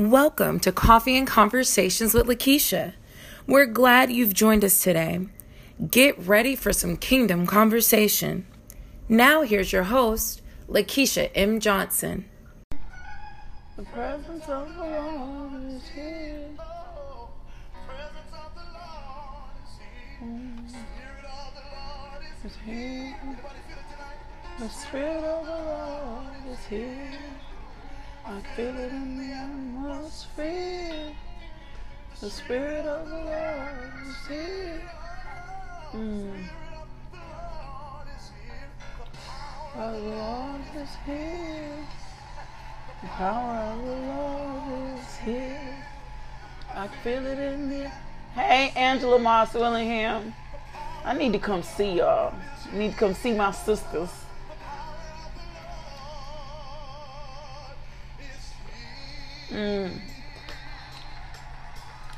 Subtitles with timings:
[0.00, 2.94] Welcome to Coffee and Conversations with Lakeisha.
[3.46, 5.26] We're glad you've joined us today.
[5.90, 8.46] Get ready for some kingdom conversation.
[9.10, 10.40] Now, here's your host,
[10.70, 11.60] Lakeisha M.
[11.60, 12.24] Johnson.
[13.76, 16.48] The presence of the Lord is here.
[24.58, 27.39] The Spirit of the Lord is here.
[28.24, 31.12] I feel it in the atmosphere.
[32.20, 34.82] The Spirit of the Lord is here.
[35.92, 36.44] Mm.
[39.74, 41.86] The Lord is here.
[43.02, 45.76] The power of the Lord is here.
[46.74, 47.88] I feel it in the.
[48.34, 50.34] Hey, Angela Moss Willingham.
[51.04, 52.34] I need to come see y'all.
[52.70, 54.10] I need to come see my sisters.
[59.50, 59.90] Mm.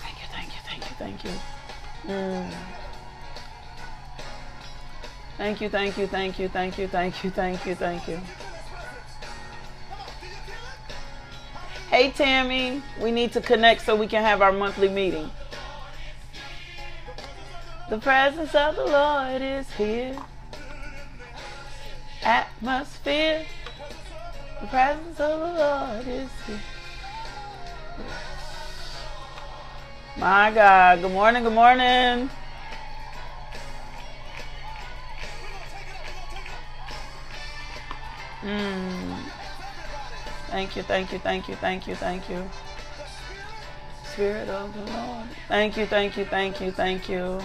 [0.01, 1.31] Thank you, thank you, thank you, thank you.
[2.07, 2.55] Mm.
[5.39, 8.21] Thank you, thank you, thank you, thank you, thank you, thank you, thank you.
[11.89, 15.31] Hey Tammy, we need to connect so we can have our monthly meeting.
[17.91, 20.17] The presence of the Lord is here.
[22.23, 23.45] Atmosphere.
[24.61, 26.61] The presence of the Lord is here.
[30.17, 31.01] My God.
[31.01, 31.43] Good morning.
[31.43, 32.31] Good morning.
[38.43, 39.17] Mm.
[40.49, 42.47] Thank you, thank you, thank you, thank you, thank you.
[44.05, 45.27] Spirit of the Lord.
[45.49, 47.41] Thank you, thank you, thank you, thank you.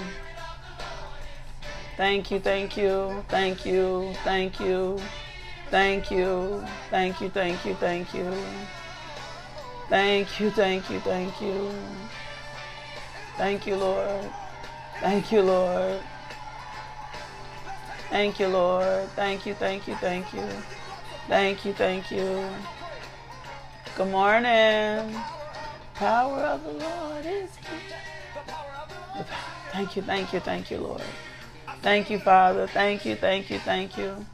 [1.96, 5.00] Thank you, thank you, thank you, thank you,
[5.70, 8.34] thank you, thank you, thank you, thank you.
[9.88, 11.70] Thank you, thank you, thank you.
[11.70, 11.72] Thank you,
[13.40, 14.32] Lord.
[15.00, 16.02] Thank you, Lord.
[18.10, 19.10] Thank you, Lord.
[19.16, 20.48] Thank you, thank you, thank you.
[21.28, 22.50] Thank you, thank you.
[23.96, 25.16] Good morning.
[25.96, 27.50] Power of the Lord is.
[29.72, 31.04] Thank you, thank you, thank you, Lord.
[31.82, 32.68] Thank you, Father.
[32.68, 34.26] Thank you, thank you, thank you.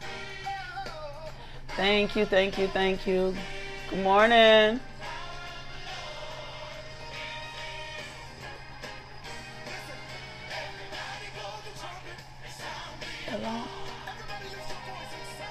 [1.75, 3.35] Thank you, thank you, thank you.
[3.89, 4.79] Good morning.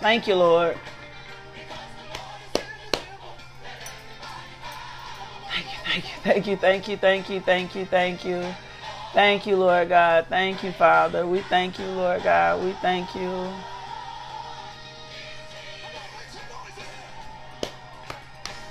[0.03, 0.77] Thank you, Lord.
[6.25, 7.85] Thank you, thank you, thank you, thank you, thank you.
[7.85, 8.55] Thank you,
[9.13, 10.27] thank you, Lord God.
[10.29, 11.25] Thank you, Father.
[11.25, 12.65] We thank you, Lord God.
[12.65, 13.49] We thank you.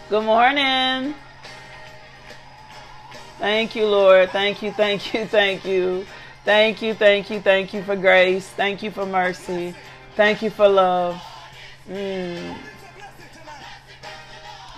[0.09, 1.15] Good morning.
[3.39, 4.31] Thank you, Lord.
[4.31, 6.05] Thank you, thank you, thank you.
[6.43, 8.49] Thank you, thank you, thank you for grace.
[8.49, 9.73] Thank you for mercy.
[10.15, 11.21] Thank you for love.
[11.89, 12.57] Mm.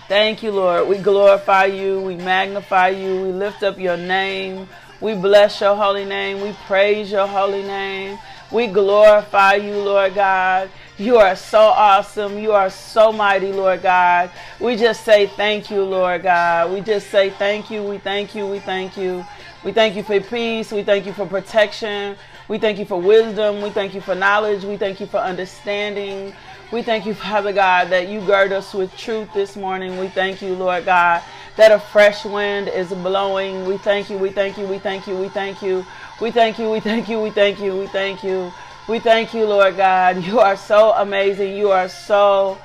[0.07, 0.88] Thank you, Lord.
[0.88, 1.99] We glorify you.
[2.01, 3.21] We magnify you.
[3.21, 4.67] We lift up your name.
[5.01, 6.41] We bless your holy name.
[6.41, 8.19] We praise your holy name.
[8.51, 10.69] We glorify you, Lord God.
[10.99, 12.38] You are so awesome.
[12.38, 14.29] You are so mighty, Lord God.
[14.59, 16.71] We just say thank you, Lord God.
[16.71, 17.81] We just say thank you.
[17.81, 18.45] We thank you.
[18.45, 19.25] We thank you.
[19.63, 20.71] We thank you for peace.
[20.71, 22.15] We thank you for protection.
[22.49, 23.61] We thank you for wisdom.
[23.61, 24.63] We thank you for knowledge.
[24.63, 26.33] We thank you for understanding.
[26.71, 29.97] We thank you, Father God, that you gird us with truth this morning.
[29.97, 31.21] We thank you, Lord God,
[31.55, 33.65] that a fresh wind is blowing.
[33.65, 35.85] We thank you, we thank you, we thank you, we thank you.
[36.19, 38.51] We thank you, we thank you, we thank you, we thank you.
[38.89, 40.23] We thank you, Lord God.
[40.23, 41.55] You are so amazing.
[41.55, 42.57] You are so,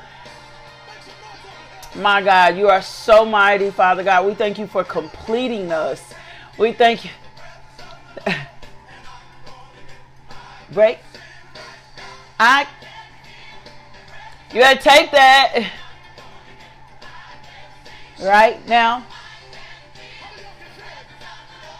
[1.94, 4.26] my God, you are so mighty, Father God.
[4.26, 6.02] We thank you for completing us.
[6.58, 7.10] We thank you.
[10.72, 10.98] Break.
[12.38, 12.66] I
[14.52, 15.70] you gotta take that
[18.22, 19.04] right now.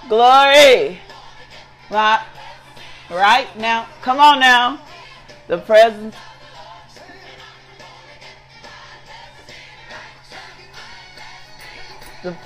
[0.08, 0.98] Glory.
[1.90, 2.24] Right,
[3.10, 3.86] right now.
[4.02, 4.80] Come on now.
[5.46, 6.14] The presence.
[12.22, 12.36] The,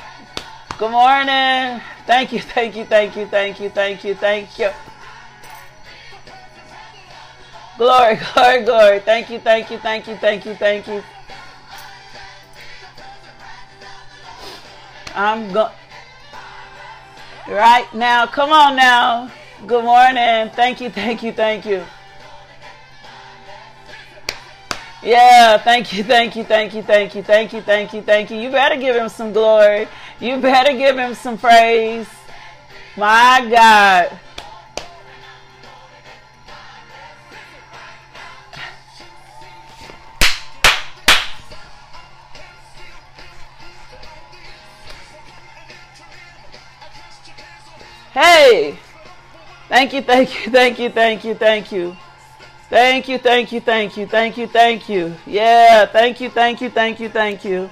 [0.78, 1.80] good morning.
[2.06, 4.70] Thank you, thank you, thank you, thank you, thank you, thank you.
[7.82, 9.00] Glory, glory, glory.
[9.00, 11.02] Thank you, thank you, thank you, thank you, thank you.
[15.16, 15.72] I'm going
[17.48, 18.26] right now.
[18.26, 19.32] Come on now.
[19.66, 20.54] Good morning.
[20.54, 21.84] Thank you, thank you, thank you.
[25.02, 28.36] Yeah, thank you, thank you, thank you, thank you, thank you, thank you, thank you.
[28.36, 29.88] You better give him some glory.
[30.20, 32.06] You better give him some praise.
[32.96, 34.20] My God.
[48.12, 48.76] Hey,
[49.68, 51.96] thank you, thank you, thank you, thank you, thank you.
[52.68, 55.14] Thank you, thank you, thank you, thank you, thank you.
[55.24, 57.70] Yeah, thank you, thank you, thank you, thank you.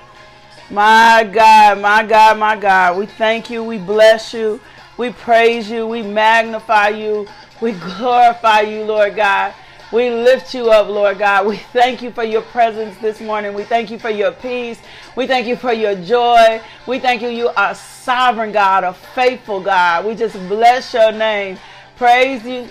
[0.70, 2.96] My God, my God, my God.
[2.96, 4.62] We thank you, we bless you,
[4.96, 7.28] we praise you, we magnify you,
[7.60, 9.52] we glorify you, Lord God.
[9.92, 11.46] We lift you up, Lord God.
[11.46, 13.52] We thank you for your presence this morning.
[13.52, 14.80] We thank you for your peace.
[15.16, 16.62] We thank you for your joy.
[16.86, 17.28] We thank you.
[17.28, 17.74] You are
[18.10, 20.04] sovereign God, a faithful God.
[20.04, 21.56] We just bless your name.
[21.96, 22.68] Praise you.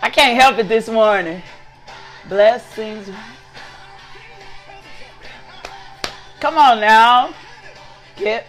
[0.00, 1.42] I can't help it this morning.
[2.26, 3.10] Blessings.
[6.40, 7.34] Come on now.
[8.16, 8.46] Get.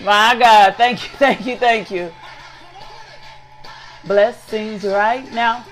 [0.00, 0.74] My God.
[0.74, 2.12] Thank you, thank you, thank you
[4.04, 5.66] blessings right now.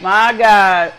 [0.00, 0.92] My God.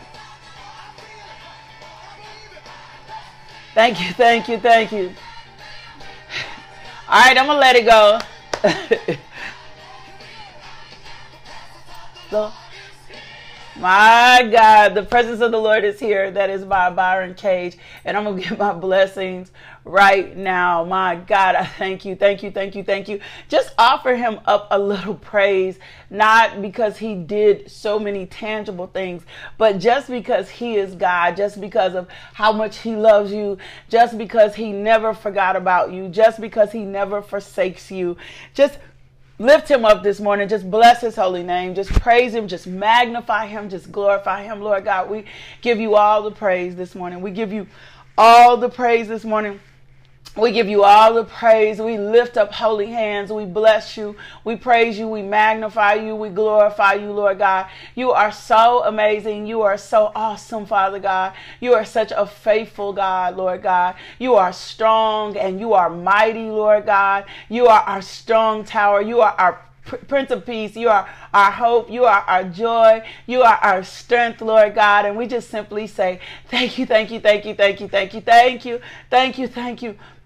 [3.77, 5.13] Thank you, thank you, thank you.
[7.07, 8.17] All right, I'm to let it go.
[12.31, 12.51] so,
[13.75, 16.31] my God, the presence of the Lord is here.
[16.31, 17.77] That is by Byron Cage.
[18.03, 19.51] And I'm to get my blessings
[19.87, 20.83] right now.
[20.83, 23.19] My God, I thank you, thank you, thank you, thank you.
[23.49, 25.79] Just offer him up a little praise,
[26.09, 29.23] not because he did so many tangible things,
[29.57, 33.57] but just because he is God, just because of how much he loves you,
[33.89, 38.17] just because he never forgot about you, just because he never forsakes you.
[38.53, 38.79] Just
[39.39, 40.47] lift him up this morning.
[40.47, 41.75] Just bless his holy name.
[41.75, 42.47] Just praise him.
[42.47, 43.69] Just magnify him.
[43.69, 44.61] Just glorify him.
[44.61, 45.25] Lord God, we
[45.61, 47.21] give you all the praise this morning.
[47.21, 47.67] We give you
[48.17, 49.59] all the praise this morning.
[50.37, 51.79] We give you all the praise.
[51.79, 53.31] We lift up holy hands.
[53.31, 54.15] We bless you.
[54.43, 55.07] We praise you.
[55.07, 56.15] We magnify you.
[56.15, 57.67] We glorify you, Lord God.
[57.95, 59.47] You are so amazing.
[59.47, 61.33] You are so awesome, Father God.
[61.59, 63.95] You are such a faithful God, Lord God.
[64.19, 67.25] You are strong and you are mighty, Lord God.
[67.49, 69.01] You are our strong tower.
[69.01, 69.59] You are our
[70.07, 70.75] Prince of Peace.
[70.75, 71.89] You are our hope.
[71.89, 73.01] You are our joy.
[73.25, 75.05] You are our strength, Lord God.
[75.05, 76.19] And we just simply say,
[76.49, 79.81] Thank you, thank you, thank you, thank you, thank you, thank you, thank you, thank
[79.81, 79.97] you.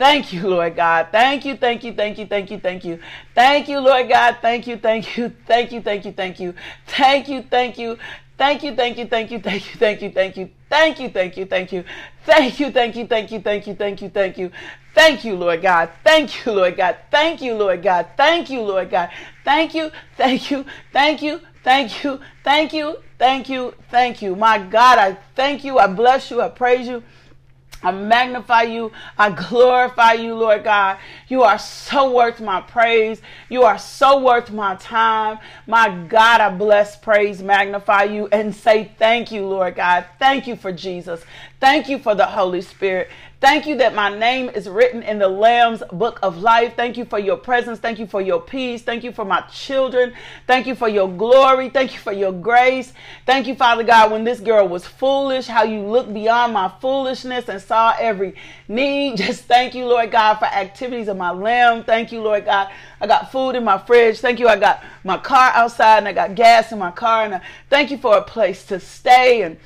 [0.00, 1.08] Thank you, Lord God.
[1.12, 2.98] Thank you, thank you, thank you, thank you, thank you.
[3.34, 4.38] Thank you, Lord God.
[4.40, 6.54] Thank you, thank you, thank you, thank you, thank you.
[6.86, 7.98] Thank you, thank you.
[8.38, 10.50] Thank you, thank you, thank you, thank you, thank you, thank you.
[10.70, 11.84] Thank you, thank you, thank you.
[12.24, 14.50] Thank you, thank you, thank you, thank you, thank you, thank you.
[14.94, 15.90] Thank you, Lord God.
[16.02, 16.96] Thank you, Lord God.
[17.10, 18.06] Thank you, Lord God.
[18.16, 19.10] Thank you, Lord God.
[19.44, 20.64] Thank you, thank you,
[20.94, 24.34] thank you, thank you, thank you, thank you, thank you.
[24.34, 25.78] My God, I thank you.
[25.78, 26.40] I bless you.
[26.40, 27.02] I praise you.
[27.82, 28.92] I magnify you.
[29.16, 30.98] I glorify you, Lord God.
[31.28, 33.22] You are so worth my praise.
[33.48, 35.38] You are so worth my time.
[35.66, 40.06] My God, I bless, praise, magnify you, and say thank you, Lord God.
[40.18, 41.22] Thank you for Jesus.
[41.60, 43.10] Thank you for the Holy Spirit.
[43.38, 46.74] Thank you that my name is written in the Lamb's book of life.
[46.74, 47.78] Thank you for your presence.
[47.78, 48.82] Thank you for your peace.
[48.82, 50.14] Thank you for my children.
[50.46, 51.68] Thank you for your glory.
[51.68, 52.94] Thank you for your grace.
[53.26, 57.48] Thank you, Father God, when this girl was foolish, how you looked beyond my foolishness
[57.50, 59.16] and saw every need.
[59.18, 61.84] Just thank you, Lord God, for activities of my lamb.
[61.84, 62.70] Thank you, Lord God.
[63.02, 64.18] I got food in my fridge.
[64.20, 64.48] Thank you.
[64.48, 67.24] I got my car outside and I got gas in my car.
[67.24, 69.58] And I thank you for a place to stay and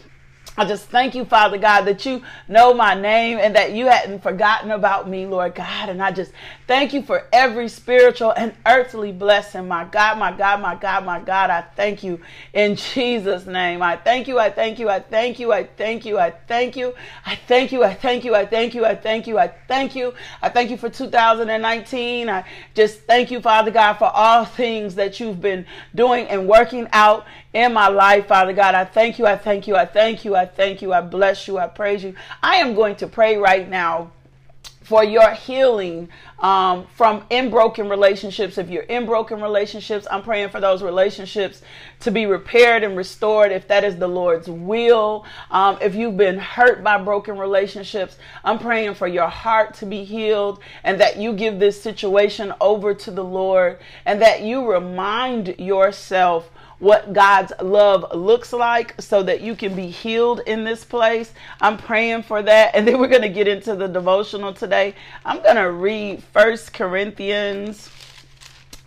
[0.57, 4.23] I just thank you, Father God, that you know my name and that you hadn't
[4.23, 5.89] forgotten about me, Lord God.
[5.89, 6.31] And I just
[6.69, 9.67] thank you for every spiritual and earthly blessing.
[9.67, 12.21] My God, my God, my God, my God, I thank you
[12.53, 13.83] in Jesus' name.
[13.83, 16.95] I thank you, I thank you, I thank you, I thank you, I thank you,
[17.27, 20.15] I thank you, I thank you, I thank you, I thank you, I thank you.
[20.41, 22.29] I thank you for 2019.
[22.29, 22.45] I
[22.75, 27.27] just thank you, Father God, for all things that you've been doing and working out
[27.55, 28.75] in my life, Father God.
[28.75, 31.57] I thank you, I thank you, I thank you, I thank you, I bless you,
[31.57, 32.15] I praise you.
[32.43, 34.11] I am going to pray right now
[34.83, 38.59] for your healing um, from in broken relationships.
[38.59, 41.63] If you're in broken relationships, I'm praying for those relationships
[42.01, 45.25] to be repaired and restored if that is the Lord's will.
[45.51, 50.05] Um, if you've been hurt by broken relationships, I'm praying for your heart to be
[50.05, 55.59] healed and that you give this situation over to the Lord and that you remind
[55.59, 61.33] yourself what God's love looks like so that you can be healed in this place.
[61.61, 62.75] I'm praying for that.
[62.75, 64.95] And then we're going to get into the devotional today.
[65.25, 67.91] I'm going to read First Corinthians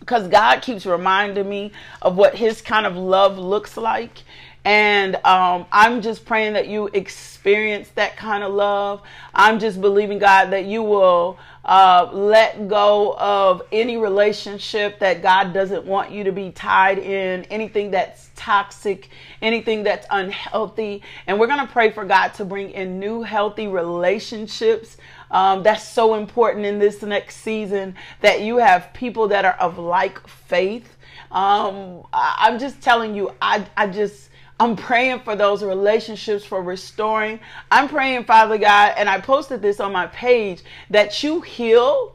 [0.00, 4.22] because God keeps reminding me of what His kind of love looks like.
[4.64, 9.02] And um, I'm just praying that you experience that kind of love.
[9.32, 15.52] I'm just believing, God, that you will uh, let go of any relationship that God
[15.52, 19.10] doesn't want you to be tied in, anything that's toxic,
[19.42, 21.02] anything that's unhealthy.
[21.26, 24.96] And we're going to pray for God to bring in new, healthy relationships.
[25.30, 29.78] Um, that's so important in this next season that you have people that are of
[29.78, 30.96] like faith.
[31.30, 36.62] Um, I, I'm just telling you, I, I just I'm praying for those relationships for
[36.62, 37.38] restoring.
[37.70, 42.14] I'm praying, Father God, and I posted this on my page that you heal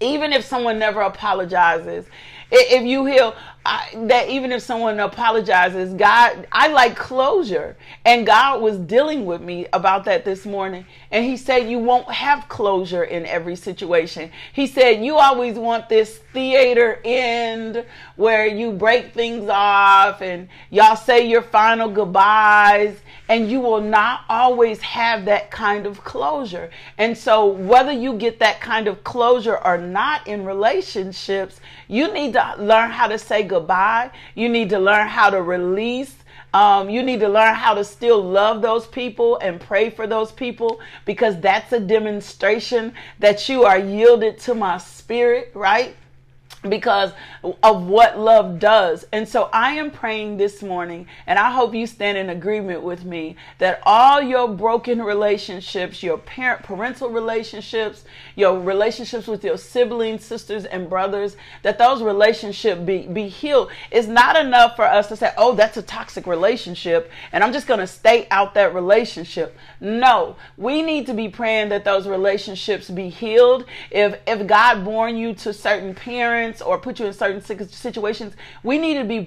[0.00, 2.06] even if someone never apologizes.
[2.50, 3.34] If you heal,
[3.68, 7.76] I, that even if someone apologizes, God, I like closure.
[8.06, 10.86] And God was dealing with me about that this morning.
[11.10, 14.30] And He said, You won't have closure in every situation.
[14.54, 17.84] He said, You always want this theater end
[18.16, 22.96] where you break things off and y'all say your final goodbyes.
[23.30, 26.70] And you will not always have that kind of closure.
[26.96, 32.32] And so, whether you get that kind of closure or not in relationships, you need
[32.32, 33.57] to learn how to say goodbye.
[33.60, 36.14] By you need to learn how to release.
[36.54, 40.32] Um, you need to learn how to still love those people and pray for those
[40.32, 45.94] people because that's a demonstration that you are yielded to my spirit, right?
[46.62, 47.12] Because
[47.62, 49.06] of what love does.
[49.12, 53.04] And so I am praying this morning, and I hope you stand in agreement with
[53.04, 60.24] me that all your broken relationships, your parent parental relationships, your relationships with your siblings,
[60.24, 63.70] sisters, and brothers, that those relationships be, be healed.
[63.90, 67.66] It's not enough for us to say, oh, that's a toxic relationship, and I'm just
[67.66, 69.56] going to stay out that relationship.
[69.80, 73.64] No, we need to be praying that those relationships be healed.
[73.90, 78.78] If if God born you to certain parents, or put you in certain situations, we
[78.78, 79.22] need to be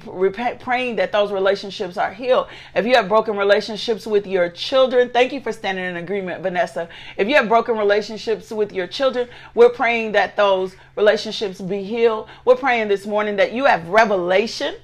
[0.59, 2.47] praying that those relationships are healed.
[2.75, 6.89] If you have broken relationships with your children, thank you for standing in agreement, Vanessa.
[7.17, 12.27] If you have broken relationships with your children, we're praying that those relationships be healed.
[12.45, 14.75] We're praying this morning that you have revelation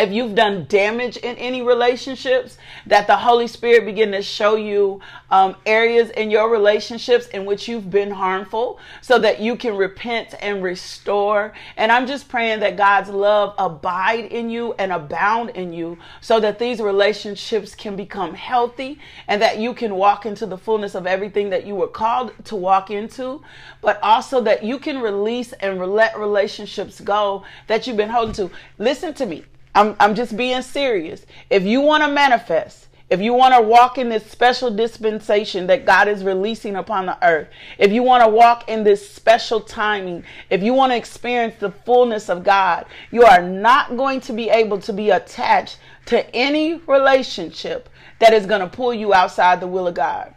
[0.00, 5.00] if you've done damage in any relationships, that the Holy Spirit begin to show you
[5.30, 10.34] um, areas in your relationships in which you've been harmful so that you can repent
[10.40, 11.52] and restore.
[11.76, 16.40] And I'm just praying that God's love abide in you and abound in you so
[16.40, 21.06] that these relationships can become healthy and that you can walk into the fullness of
[21.06, 23.42] everything that you were called to walk into,
[23.82, 28.50] but also that you can release and let relationships go that you've been holding to.
[28.78, 29.44] Listen to me.
[29.74, 31.24] I'm, I'm just being serious.
[31.48, 35.84] If you want to manifest, if you want to walk in this special dispensation that
[35.84, 37.48] God is releasing upon the earth,
[37.78, 41.72] if you want to walk in this special timing, if you want to experience the
[41.72, 46.74] fullness of God, you are not going to be able to be attached to any
[46.86, 47.88] relationship
[48.20, 50.34] that is going to pull you outside the will of God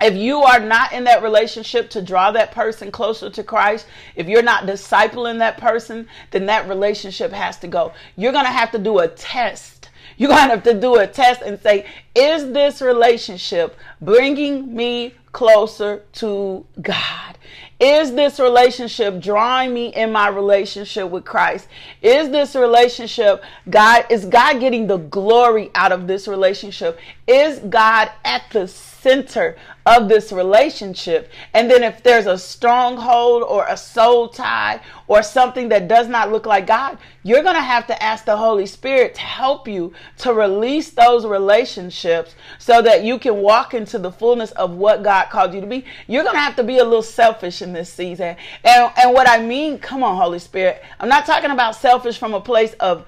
[0.00, 4.28] if you are not in that relationship to draw that person closer to Christ, if
[4.28, 7.92] you're not discipling that person, then that relationship has to go.
[8.16, 9.90] You're going to have to do a test.
[10.16, 15.14] You're going to have to do a test and say, is this relationship bringing me
[15.30, 17.38] closer to God?
[17.78, 21.68] Is this relationship drawing me in my relationship with Christ?
[22.02, 26.98] Is this relationship God is God getting the glory out of this relationship?
[27.28, 28.66] Is God at the
[29.00, 31.30] center of this relationship?
[31.54, 36.30] And then if there's a stronghold or a soul tie or something that does not
[36.30, 39.92] look like God, you're going to have to ask the Holy Spirit to help you
[40.18, 45.30] to release those relationships so that you can walk into the fullness of what God
[45.30, 45.84] called you to be.
[46.06, 48.36] You're going to have to be a little selfish in this season.
[48.64, 52.34] And, and what I mean, come on, Holy Spirit, I'm not talking about selfish from
[52.34, 53.06] a place of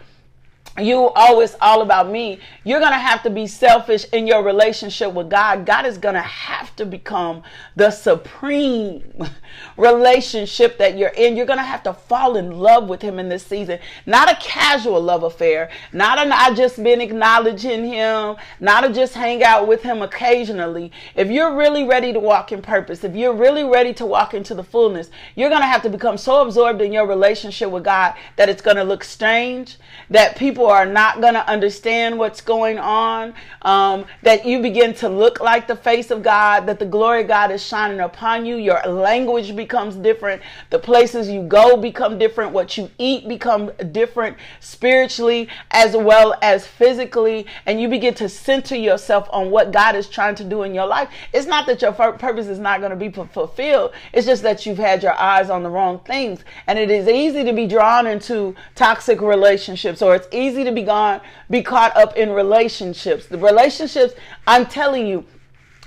[0.78, 5.12] you always all about me you're going to have to be selfish in your relationship
[5.12, 5.66] with god.
[5.66, 7.42] God is going to have to become
[7.76, 9.02] the supreme
[9.76, 11.36] relationship that you're in.
[11.36, 13.78] You're going to have to fall in love with him in this season.
[14.06, 19.14] Not a casual love affair not a i just been acknowledging him not a just
[19.14, 20.92] hang out with him occasionally.
[21.14, 24.54] If you're really ready to walk in purpose if you're really ready to walk into
[24.54, 28.14] the fullness you're going to have to become so absorbed in your relationship with god
[28.36, 29.76] that it's going to look strange
[30.08, 34.92] that people people are not going to understand what's going on, um, that you begin
[34.92, 38.44] to look like the face of God, that the glory of God is shining upon
[38.44, 38.56] you.
[38.56, 40.42] Your language becomes different.
[40.68, 42.52] The places you go become different.
[42.52, 47.46] What you eat become different spiritually as well as physically.
[47.64, 50.86] And you begin to center yourself on what God is trying to do in your
[50.86, 51.08] life.
[51.32, 53.92] It's not that your purpose is not going to be fulfilled.
[54.12, 56.44] It's just that you've had your eyes on the wrong things.
[56.66, 60.82] And it is easy to be drawn into toxic relationships or it's easy to be
[60.82, 63.26] gone, be caught up in relationships.
[63.26, 64.14] The relationships,
[64.46, 65.24] I'm telling you,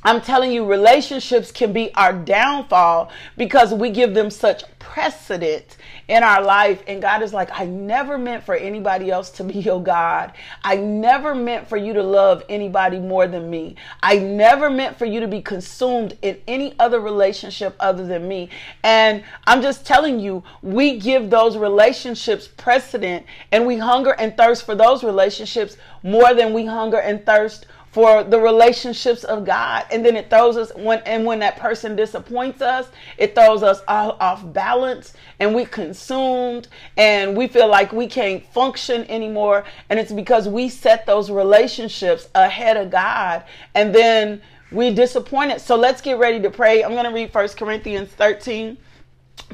[0.03, 5.77] I'm telling you, relationships can be our downfall because we give them such precedent
[6.10, 6.83] in our life.
[6.88, 10.33] And God is like, I never meant for anybody else to be your God.
[10.63, 13.75] I never meant for you to love anybody more than me.
[14.01, 18.50] I never meant for you to be consumed in any other relationship other than me.
[18.83, 24.65] And I'm just telling you, we give those relationships precedent and we hunger and thirst
[24.65, 29.85] for those relationships more than we hunger and thirst for the relationships of God.
[29.91, 33.81] And then it throws us when and when that person disappoints us, it throws us
[33.88, 39.63] all off balance and we consumed and we feel like we can't function anymore.
[39.89, 43.43] And it's because we set those relationships ahead of God
[43.75, 45.62] and then we disappointed.
[45.62, 46.83] So let's get ready to pray.
[46.83, 48.75] I'm going to read First Corinthians 13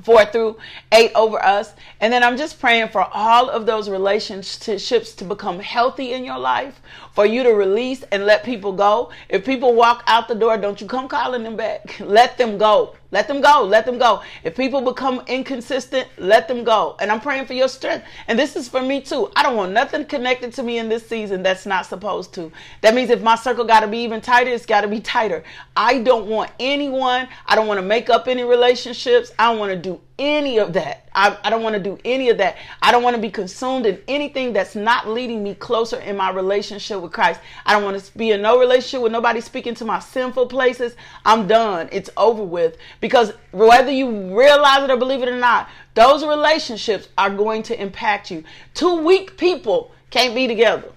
[0.03, 0.57] four through
[0.91, 1.73] eight over us.
[1.99, 6.39] And then I'm just praying for all of those relationships to become healthy in your
[6.39, 6.81] life,
[7.13, 9.11] for you to release and let people go.
[9.27, 11.99] If people walk out the door, don't you come calling them back.
[11.99, 12.95] Let them go.
[13.11, 13.63] Let them go.
[13.63, 14.21] Let them go.
[14.43, 16.95] If people become inconsistent, let them go.
[16.99, 18.05] And I'm praying for your strength.
[18.27, 19.31] And this is for me too.
[19.35, 22.51] I don't want nothing connected to me in this season that's not supposed to.
[22.81, 25.43] That means if my circle got to be even tighter, it's got to be tighter.
[25.75, 27.27] I don't want anyone.
[27.47, 29.31] I don't want to make up any relationships.
[29.39, 31.07] I don't want to do any of that.
[31.15, 32.57] I, I don't want to do any of that.
[32.81, 36.29] I don't want to be consumed in anything that's not leading me closer in my
[36.29, 37.39] relationship with Christ.
[37.65, 40.95] I don't want to be in no relationship with nobody speaking to my sinful places.
[41.25, 41.89] I'm done.
[41.91, 42.77] It's over with.
[42.99, 47.81] Because whether you realize it or believe it or not, those relationships are going to
[47.81, 48.43] impact you.
[48.73, 50.91] Two weak people can't be together.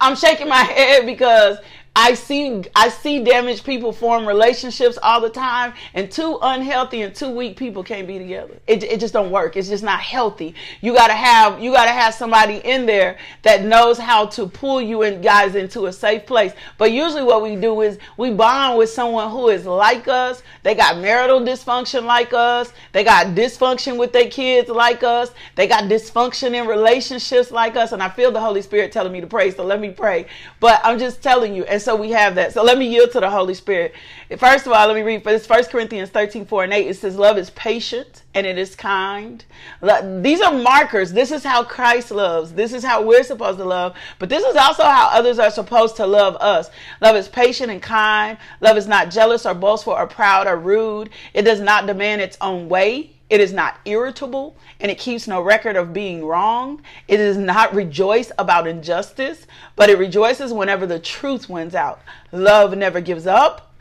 [0.00, 1.58] I'm shaking my head because
[1.98, 7.14] I see I see damaged people form relationships all the time, and two unhealthy and
[7.14, 8.58] two weak people can't be together.
[8.66, 9.56] It, it just don't work.
[9.56, 10.54] It's just not healthy.
[10.82, 15.04] You gotta have you gotta have somebody in there that knows how to pull you
[15.04, 16.52] and guys into a safe place.
[16.76, 20.42] But usually what we do is we bond with someone who is like us.
[20.64, 22.74] They got marital dysfunction like us.
[22.92, 25.30] They got dysfunction with their kids like us.
[25.54, 27.92] They got dysfunction in relationships like us.
[27.92, 30.26] And I feel the Holy Spirit telling me to pray, so let me pray.
[30.60, 31.64] But I'm just telling you.
[31.64, 32.52] And so we have that.
[32.52, 33.94] So let me yield to the Holy Spirit.
[34.38, 36.88] First of all, let me read for this First Corinthians 13, 4 and 8.
[36.88, 39.44] It says, Love is patient and it is kind.
[39.80, 41.12] These are markers.
[41.12, 42.52] This is how Christ loves.
[42.52, 43.94] This is how we're supposed to love.
[44.18, 46.70] But this is also how others are supposed to love us.
[47.00, 48.36] Love is patient and kind.
[48.60, 51.10] Love is not jealous or boastful or proud or rude.
[51.34, 53.15] It does not demand its own way.
[53.28, 56.82] It is not irritable and it keeps no record of being wrong.
[57.08, 62.00] It does not rejoice about injustice, but it rejoices whenever the truth wins out.
[62.30, 63.74] Love never gives up,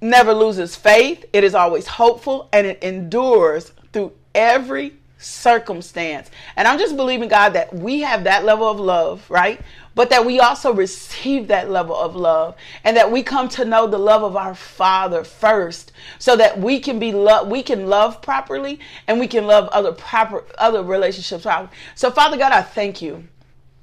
[0.00, 1.24] never loses faith.
[1.32, 6.30] It is always hopeful and it endures through every circumstance.
[6.56, 9.60] And I'm just believing, God, that we have that level of love, right?
[9.94, 13.86] But that we also receive that level of love and that we come to know
[13.86, 18.22] the love of our Father first so that we can be love we can love
[18.22, 21.70] properly and we can love other proper other relationships properly.
[21.94, 23.26] So Father God, I thank you.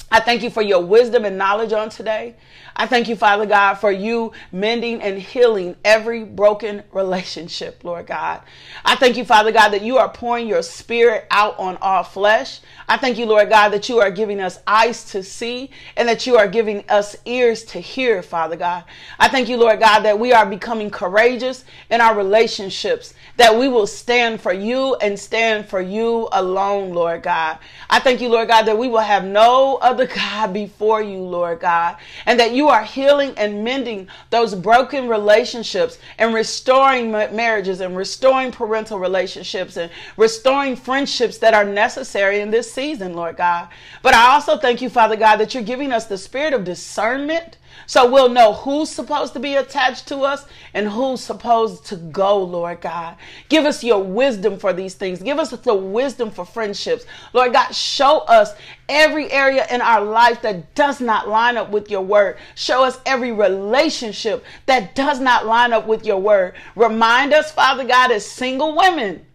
[0.10, 2.36] I thank you for your wisdom and knowledge on today.
[2.78, 8.42] I thank you, Father God, for you mending and healing every broken relationship, Lord God.
[8.86, 12.60] I thank you, Father God, that you are pouring your spirit out on all flesh.
[12.88, 16.28] I thank you, Lord God, that you are giving us eyes to see and that
[16.28, 18.84] you are giving us ears to hear, Father God.
[19.18, 23.68] I thank you, Lord God, that we are becoming courageous in our relationships, that we
[23.68, 27.58] will stand for you and stand for you alone, Lord God.
[27.90, 31.60] I thank you, Lord God, that we will have no other God before you, Lord
[31.60, 37.95] God, and that you are healing and mending those broken relationships and restoring marriages and
[37.95, 43.67] restoring parental relationships and restoring friendships that are necessary in this season, Lord God.
[44.01, 47.58] But I also thank you, Father God, that you're giving us the spirit of discernment
[47.88, 52.38] so we'll know who's supposed to be attached to us and who's supposed to go,
[52.43, 53.15] Lord God.
[53.47, 55.21] Give us your wisdom for these things.
[55.23, 57.06] Give us the wisdom for friendships.
[57.32, 58.54] Lord God, show us
[58.89, 62.38] every area in our life that does not line up with your word.
[62.56, 66.56] Show us every relationship that does not line up with your word.
[66.76, 69.26] Remind us, Father God, as single women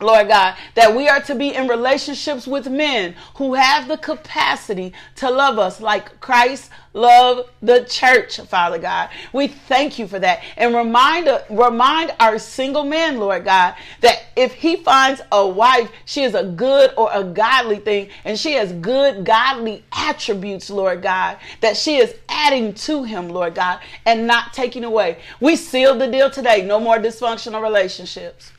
[0.00, 4.92] Lord God, that we are to be in relationships with men who have the capacity
[5.16, 9.10] to love us like Christ loved the church, Father God.
[9.32, 10.42] We thank you for that.
[10.56, 16.22] And remind, remind our single man, Lord God, that if he finds a wife, she
[16.22, 21.38] is a good or a godly thing, and she has good godly attributes, Lord God,
[21.60, 25.18] that she is adding to him, Lord God, and not taking away.
[25.40, 26.64] We sealed the deal today.
[26.64, 28.52] No more dysfunctional relationships.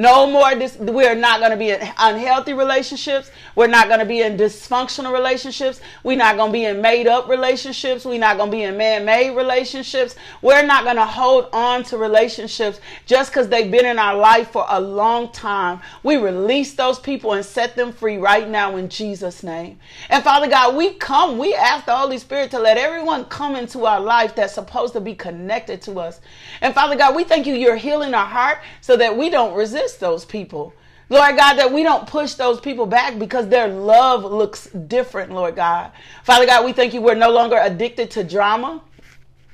[0.00, 0.54] No more.
[0.54, 3.30] Dis- we're not going to be in unhealthy relationships.
[3.54, 5.82] We're not going to be in dysfunctional relationships.
[6.02, 8.06] We're not going to be in made up relationships.
[8.06, 10.14] We're not going to be in man made relationships.
[10.40, 14.50] We're not going to hold on to relationships just because they've been in our life
[14.52, 15.80] for a long time.
[16.02, 19.80] We release those people and set them free right now in Jesus' name.
[20.08, 23.84] And Father God, we come, we ask the Holy Spirit to let everyone come into
[23.84, 26.22] our life that's supposed to be connected to us.
[26.62, 29.89] And Father God, we thank you, you're healing our heart so that we don't resist
[29.96, 30.74] those people.
[31.08, 35.56] Lord God, that we don't push those people back because their love looks different, Lord
[35.56, 35.90] God.
[36.22, 38.80] Father God, we thank you we're no longer addicted to drama.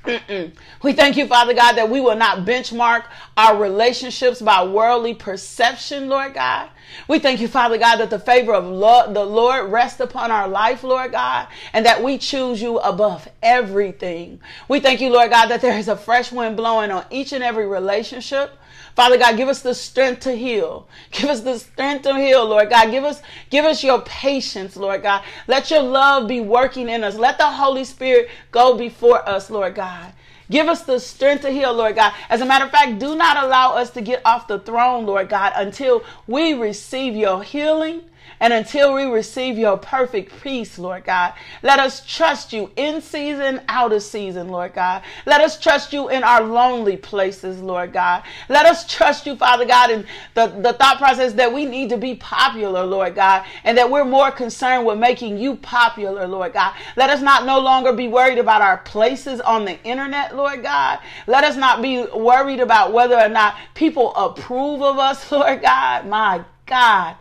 [0.07, 0.53] Mm-mm.
[0.83, 6.07] We thank you, Father God, that we will not benchmark our relationships by worldly perception,
[6.07, 6.69] Lord God.
[7.09, 10.47] We thank you, Father God, that the favor of Lord, the Lord rests upon our
[10.47, 14.39] life, Lord God, and that we choose you above everything.
[14.69, 17.43] We thank you, Lord God, that there is a fresh wind blowing on each and
[17.43, 18.51] every relationship.
[18.97, 20.87] Father God, give us the strength to heal.
[21.11, 22.89] Give us the strength to heal, Lord God.
[22.89, 25.23] Give us, give us your patience, Lord God.
[25.45, 27.13] Let your love be working in us.
[27.13, 30.13] Let the Holy Spirit go before us, Lord God.
[30.49, 32.11] Give us the strength to heal, Lord God.
[32.27, 35.29] As a matter of fact, do not allow us to get off the throne, Lord
[35.29, 38.01] God, until we receive your healing
[38.39, 43.61] and until we receive your perfect peace, Lord God, let us trust you in season,
[43.67, 45.01] out of season, Lord God.
[45.25, 48.23] Let us trust you in our lonely places, Lord God.
[48.47, 51.97] Let us trust you, Father God, in the, the thought process that we need to
[51.97, 56.75] be popular, Lord God, and that we're more concerned with making you popular, Lord God.
[56.95, 60.99] Let us not no longer be worried about our places on the internet, Lord God.
[61.25, 66.07] Let us not be worried about whether or not people approve of us, Lord God.
[66.07, 67.15] My God.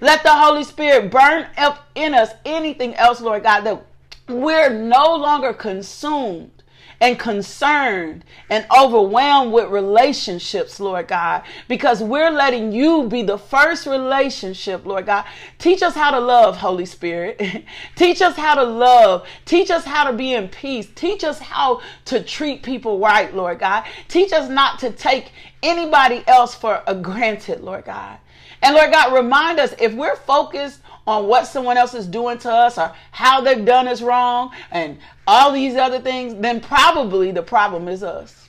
[0.00, 3.84] Let the Holy Spirit burn up in us anything else, Lord God, that
[4.28, 6.58] we're no longer consumed
[7.00, 13.86] and concerned and overwhelmed with relationships, Lord God, because we're letting you be the first
[13.86, 15.24] relationship, Lord God.
[15.58, 17.64] Teach us how to love, Holy Spirit.
[17.96, 19.26] Teach us how to love.
[19.44, 20.88] Teach us how to be in peace.
[20.94, 23.84] Teach us how to treat people right, Lord God.
[24.08, 25.32] Teach us not to take
[25.62, 28.18] anybody else for a granted, Lord God.
[28.62, 32.50] And Lord God, remind us if we're focused on what someone else is doing to
[32.50, 37.42] us or how they've done us wrong and all these other things, then probably the
[37.42, 38.48] problem is us.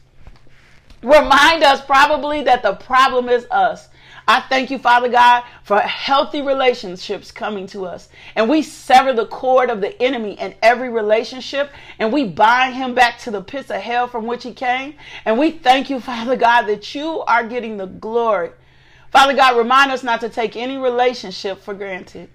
[1.01, 3.87] Remind us probably that the problem is us.
[4.27, 8.09] I thank you, Father God, for healthy relationships coming to us.
[8.35, 12.93] And we sever the cord of the enemy in every relationship and we bind him
[12.93, 14.95] back to the pits of hell from which he came.
[15.25, 18.51] And we thank you, Father God, that you are getting the glory
[19.11, 22.29] Father God, remind us not to take any relationship for granted.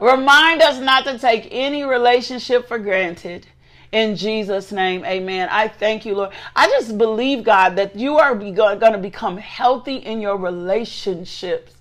[0.00, 3.46] Remind us not to take any relationship for granted.
[3.92, 5.48] In Jesus' name, amen.
[5.52, 6.30] I thank you, Lord.
[6.56, 11.73] I just believe, God, that you are going to become healthy in your relationships.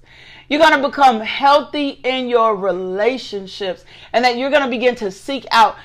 [0.49, 5.09] You're going to become healthy in your relationships and that you're going to begin to
[5.09, 5.77] seek out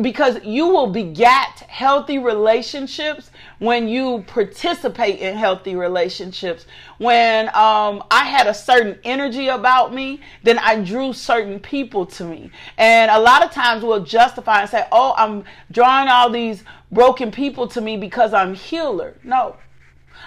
[0.00, 6.66] because you will begat healthy relationships when you participate in healthy relationships.
[6.98, 12.24] When um, I had a certain energy about me, then I drew certain people to
[12.24, 12.50] me.
[12.78, 17.30] And a lot of times we'll justify and say, oh, I'm drawing all these broken
[17.30, 19.14] people to me because I'm healer.
[19.22, 19.56] No.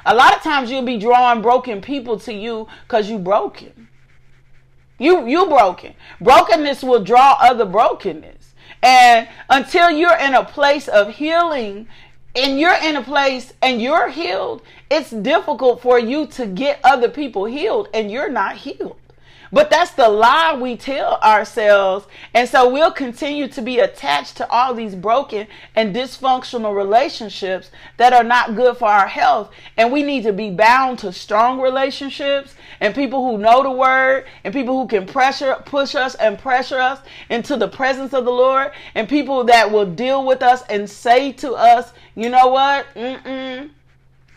[0.05, 3.73] A lot of times you'll be drawing broken people to you because you broken.
[4.99, 5.93] You you broken.
[6.19, 8.55] Brokenness will draw other brokenness.
[8.81, 11.87] And until you're in a place of healing
[12.35, 17.09] and you're in a place and you're healed, it's difficult for you to get other
[17.09, 18.97] people healed and you're not healed.
[19.51, 22.07] But that's the lie we tell ourselves.
[22.33, 28.13] And so we'll continue to be attached to all these broken and dysfunctional relationships that
[28.13, 29.51] are not good for our health.
[29.77, 34.25] And we need to be bound to strong relationships and people who know the word
[34.43, 38.31] and people who can pressure, push us and pressure us into the presence of the
[38.31, 42.85] Lord and people that will deal with us and say to us, you know what?
[42.95, 43.69] Mm-mm.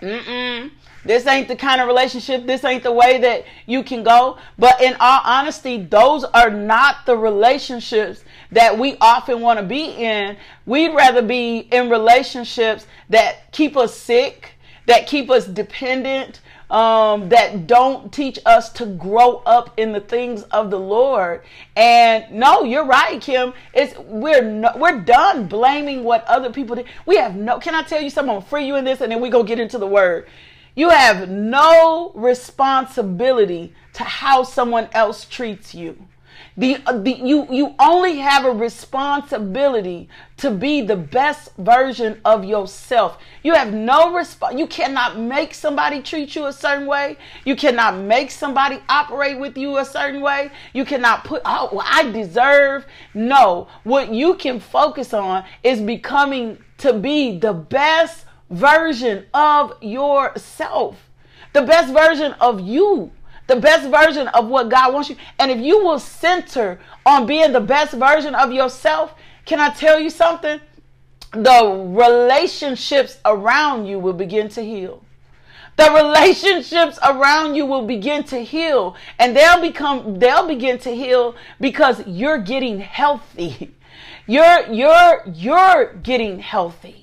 [0.00, 0.70] Mm-mm.
[1.04, 4.38] This ain't the kind of relationship, this ain't the way that you can go.
[4.58, 9.84] But in all honesty, those are not the relationships that we often want to be
[9.84, 10.36] in.
[10.66, 14.54] We'd rather be in relationships that keep us sick,
[14.86, 20.42] that keep us dependent, um, that don't teach us to grow up in the things
[20.44, 21.42] of the Lord.
[21.76, 23.52] And no, you're right, Kim.
[23.74, 26.86] It's we're no, we're done blaming what other people did.
[27.06, 27.58] We have no.
[27.58, 28.36] Can I tell you something?
[28.36, 30.28] I'm free you in this, and then we go get into the word.
[30.74, 36.06] You have no responsibility to how someone else treats you.
[36.56, 42.44] The, uh, the you you only have a responsibility to be the best version of
[42.44, 43.18] yourself.
[43.42, 44.58] You have no response.
[44.58, 47.18] You cannot make somebody treat you a certain way.
[47.44, 50.50] You cannot make somebody operate with you a certain way.
[50.72, 52.84] You cannot put oh well, I deserve.
[53.14, 61.10] No, what you can focus on is becoming to be the best version of yourself.
[61.52, 63.12] The best version of you
[63.50, 65.16] the best version of what God wants you.
[65.40, 69.12] And if you will center on being the best version of yourself,
[69.44, 70.60] can I tell you something?
[71.32, 75.02] The relationships around you will begin to heal.
[75.76, 81.34] The relationships around you will begin to heal and they'll become they'll begin to heal
[81.60, 83.74] because you're getting healthy.
[84.26, 86.99] You're you're you're getting healthy.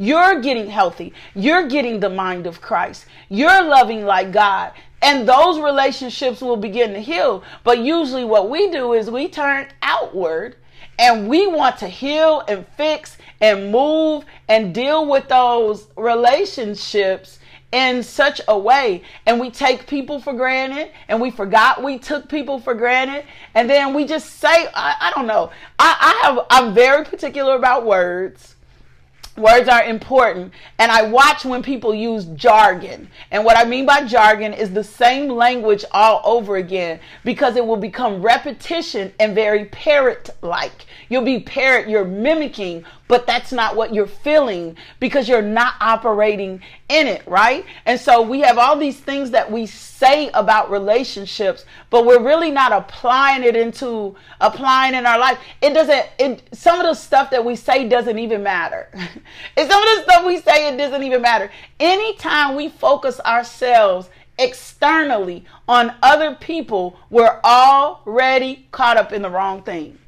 [0.00, 1.12] You're getting healthy.
[1.34, 3.04] You're getting the mind of Christ.
[3.28, 4.72] You're loving like God.
[5.02, 7.44] And those relationships will begin to heal.
[7.64, 10.56] But usually, what we do is we turn outward
[10.98, 17.38] and we want to heal and fix and move and deal with those relationships
[17.72, 22.28] in such a way and we take people for granted and we forgot we took
[22.28, 26.46] people for granted and then we just say i, I don't know I, I have
[26.50, 28.56] i'm very particular about words
[29.36, 30.52] Words are important.
[30.78, 33.08] And I watch when people use jargon.
[33.30, 37.64] And what I mean by jargon is the same language all over again because it
[37.64, 40.86] will become repetition and very parrot like.
[41.08, 46.62] You'll be parrot, you're mimicking, but that's not what you're feeling because you're not operating
[46.88, 47.64] in it, right?
[47.84, 52.52] And so we have all these things that we say about relationships, but we're really
[52.52, 55.40] not applying it into applying in our life.
[55.60, 58.88] It doesn't it some of the stuff that we say doesn't even matter.
[58.94, 61.50] and some of the stuff we say it doesn't even matter.
[61.80, 69.64] Anytime we focus ourselves externally on other people, we're already caught up in the wrong
[69.64, 69.98] thing.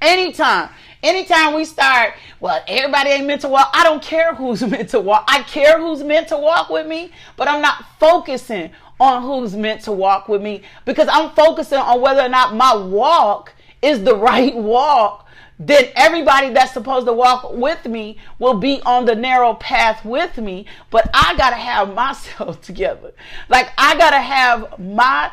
[0.00, 0.70] Anytime.
[1.04, 3.70] Anytime we start, well, everybody ain't meant to walk.
[3.74, 5.24] I don't care who's meant to walk.
[5.28, 9.82] I care who's meant to walk with me, but I'm not focusing on who's meant
[9.82, 14.16] to walk with me because I'm focusing on whether or not my walk is the
[14.16, 15.24] right walk
[15.58, 20.36] then everybody that's supposed to walk with me will be on the narrow path with
[20.38, 20.66] me.
[20.90, 23.12] But I got to have myself together.
[23.48, 25.30] Like, I got to have my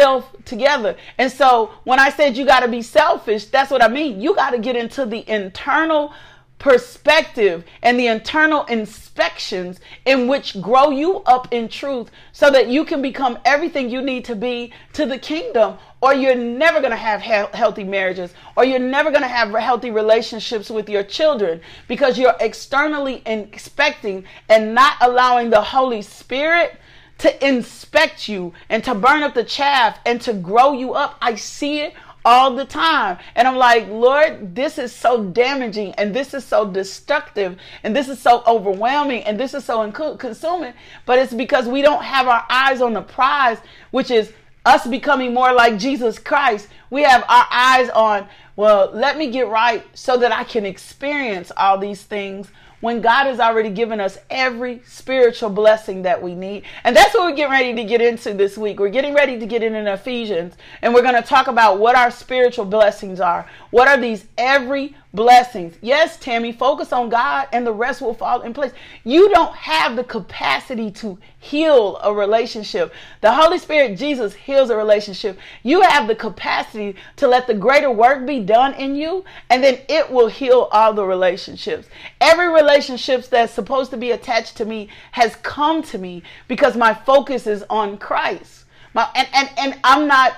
[0.00, 0.96] self together.
[1.18, 4.18] And so when I said you got to be selfish, that's what I mean.
[4.18, 6.14] You got to get into the internal
[6.58, 12.84] perspective and the internal inspections in which grow you up in truth so that you
[12.84, 16.96] can become everything you need to be to the kingdom or you're never going to
[16.96, 21.60] have he- healthy marriages or you're never going to have healthy relationships with your children
[21.88, 26.78] because you're externally inspecting and not allowing the holy spirit
[27.20, 31.16] to inspect you and to burn up the chaff and to grow you up.
[31.20, 33.18] I see it all the time.
[33.34, 38.08] And I'm like, Lord, this is so damaging and this is so destructive and this
[38.08, 40.74] is so overwhelming and this is so consuming.
[41.06, 43.58] But it's because we don't have our eyes on the prize,
[43.90, 44.32] which is
[44.64, 46.68] us becoming more like Jesus Christ.
[46.90, 51.50] We have our eyes on, well, let me get right so that I can experience
[51.56, 52.50] all these things
[52.80, 56.64] when God has already given us every spiritual blessing that we need.
[56.84, 58.80] And that's what we're getting ready to get into this week.
[58.80, 61.96] We're getting ready to get in in Ephesians, and we're going to talk about what
[61.96, 63.48] our spiritual blessings are.
[63.70, 65.74] What are these every blessings.
[65.80, 68.72] Yes, Tammy, focus on God and the rest will fall in place.
[69.04, 72.92] You don't have the capacity to heal a relationship.
[73.20, 75.38] The Holy Spirit, Jesus, heals a relationship.
[75.62, 79.78] You have the capacity to let the greater work be done in you, and then
[79.88, 81.88] it will heal all the relationships.
[82.20, 86.94] Every relationship that's supposed to be attached to me has come to me because my
[86.94, 88.59] focus is on Christ.
[88.92, 90.34] My, and, and, and I'm not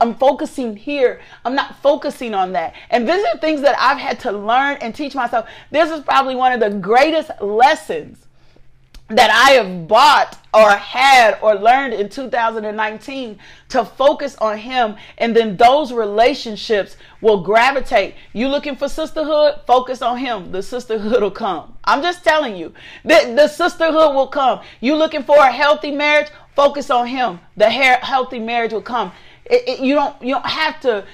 [0.00, 1.20] I'm focusing here.
[1.44, 2.74] I'm not focusing on that.
[2.90, 5.48] And these are things that I've had to learn and teach myself.
[5.70, 8.26] This is probably one of the greatest lessons
[9.08, 13.38] that I have bought or had or learned in 2019
[13.68, 18.16] to focus on him and then those relationships will gravitate.
[18.32, 19.60] You looking for sisterhood?
[19.64, 20.50] Focus on him.
[20.50, 21.76] The sisterhood will come.
[21.84, 22.74] I'm just telling you.
[23.04, 24.60] The, the sisterhood will come.
[24.80, 26.28] You looking for a healthy marriage?
[26.56, 27.38] Focus on him.
[27.56, 29.12] The healthy marriage will come.
[29.44, 31.04] It, it, you don't you don't have to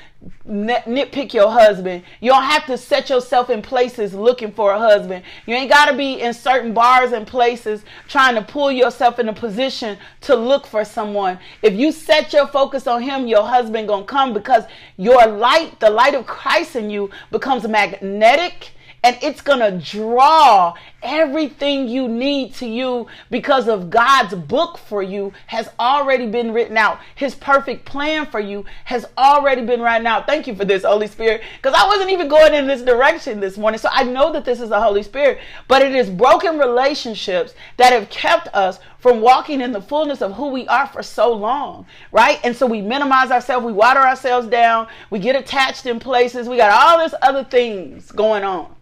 [0.48, 2.05] nitpick your husband.
[2.20, 5.24] You don't have to set yourself in places looking for a husband.
[5.46, 9.28] You ain't got to be in certain bars and places trying to pull yourself in
[9.28, 11.38] a position to look for someone.
[11.61, 14.64] If you set your focus on him, your husband going to come because
[14.96, 18.70] your light, the light of Christ in you becomes magnetic
[19.04, 25.02] and it's going to draw everything you need to you because of God's book for
[25.02, 27.00] you has already been written out.
[27.16, 30.26] His perfect plan for you has already been written out.
[30.26, 33.58] Thank you for this, Holy Spirit, because I wasn't even going in this direction this
[33.58, 33.78] morning.
[33.78, 37.92] So I know that this is the Holy Spirit, but it is broken relationships that
[37.92, 41.84] have kept us from walking in the fullness of who we are for so long,
[42.12, 42.38] right?
[42.44, 46.56] And so we minimize ourselves, we water ourselves down, we get attached in places, we
[46.56, 48.72] got all this other things going on.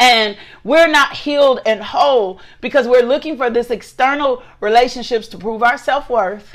[0.00, 5.62] And we're not healed and whole because we're looking for this external relationships to prove
[5.62, 6.50] our self-worth,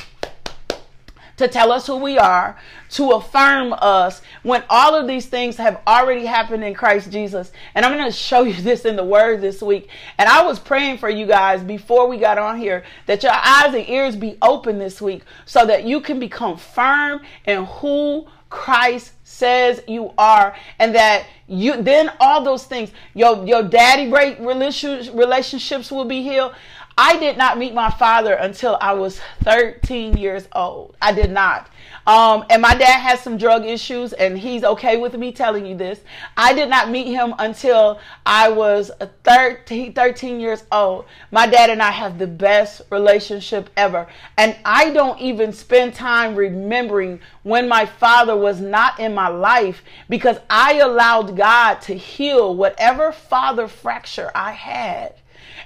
[1.37, 2.57] to tell us who we are,
[2.89, 7.51] to affirm us when all of these things have already happened in Christ Jesus.
[7.75, 9.89] And I'm going to show you this in the word this week.
[10.17, 13.75] And I was praying for you guys before we got on here that your eyes
[13.75, 19.11] and ears be open this week so that you can become firm in who Christ
[19.35, 25.91] says you are and that you then all those things your your daddy break relationships
[25.91, 26.53] will be healed
[26.97, 30.95] I did not meet my father until I was 13 years old.
[31.01, 31.69] I did not.
[32.07, 35.75] Um, and my dad has some drug issues, and he's okay with me telling you
[35.75, 35.99] this.
[36.37, 38.91] I did not meet him until I was
[39.23, 41.05] 13, 13 years old.
[41.31, 44.07] My dad and I have the best relationship ever.
[44.37, 49.83] And I don't even spend time remembering when my father was not in my life
[50.07, 55.15] because I allowed God to heal whatever father fracture I had.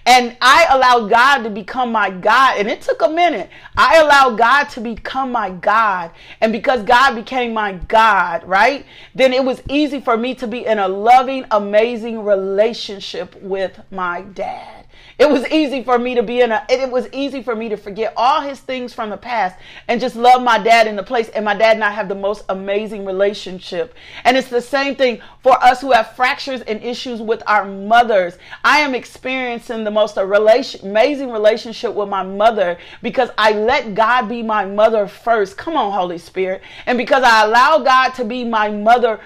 [0.06, 2.58] And I allowed God to become my God.
[2.58, 3.50] And it took a minute.
[3.78, 6.12] I allowed God to become my God.
[6.42, 8.86] And because God became my God, right?
[9.16, 14.22] Then it was easy for me to be in a loving, amazing relationship with my
[14.22, 14.79] dad.
[15.20, 17.76] It was easy for me to be in a, it was easy for me to
[17.76, 19.58] forget all his things from the past
[19.90, 21.28] and just love my dad in the place.
[21.30, 23.96] And my dad and I have the most amazing relationship.
[24.24, 28.38] And it's the same thing for us who have fractures and issues with our mothers.
[28.64, 34.42] I am experiencing the most amazing relationship with my mother because I let God be
[34.42, 35.58] my mother first.
[35.58, 36.62] Come on, Holy Spirit.
[36.86, 39.20] And because I allow God to be my mother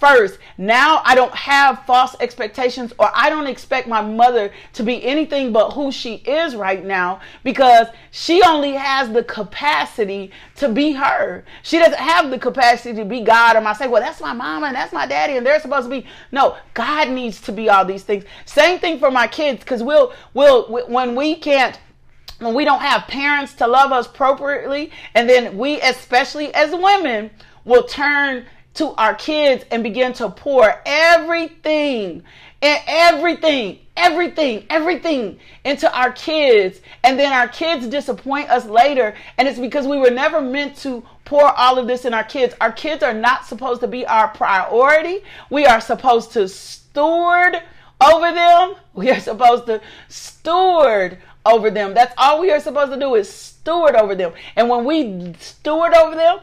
[0.00, 0.38] first.
[0.58, 5.52] Now I don't have false expectations or I don't expect my mother to be anything
[5.52, 11.44] but who she is right now because she only has the capacity to be her.
[11.62, 14.74] She doesn't have the capacity to be God or say, well, that's my mama and
[14.74, 16.06] that's my daddy and they're supposed to be.
[16.32, 18.24] No, God needs to be all these things.
[18.46, 21.78] Same thing for my kids because we'll, we'll, when we can't
[22.40, 27.30] when we don't have parents to love us appropriately, and then we, especially as women,
[27.66, 32.22] will turn to our kids and begin to pour everything
[32.62, 36.80] and everything, everything, everything into our kids.
[37.02, 39.14] And then our kids disappoint us later.
[39.38, 42.54] And it's because we were never meant to pour all of this in our kids.
[42.60, 45.20] Our kids are not supposed to be our priority.
[45.48, 47.62] We are supposed to steward
[48.00, 48.74] over them.
[48.94, 51.94] We are supposed to steward over them.
[51.94, 54.32] That's all we are supposed to do is steward over them.
[54.56, 56.40] And when we steward over them,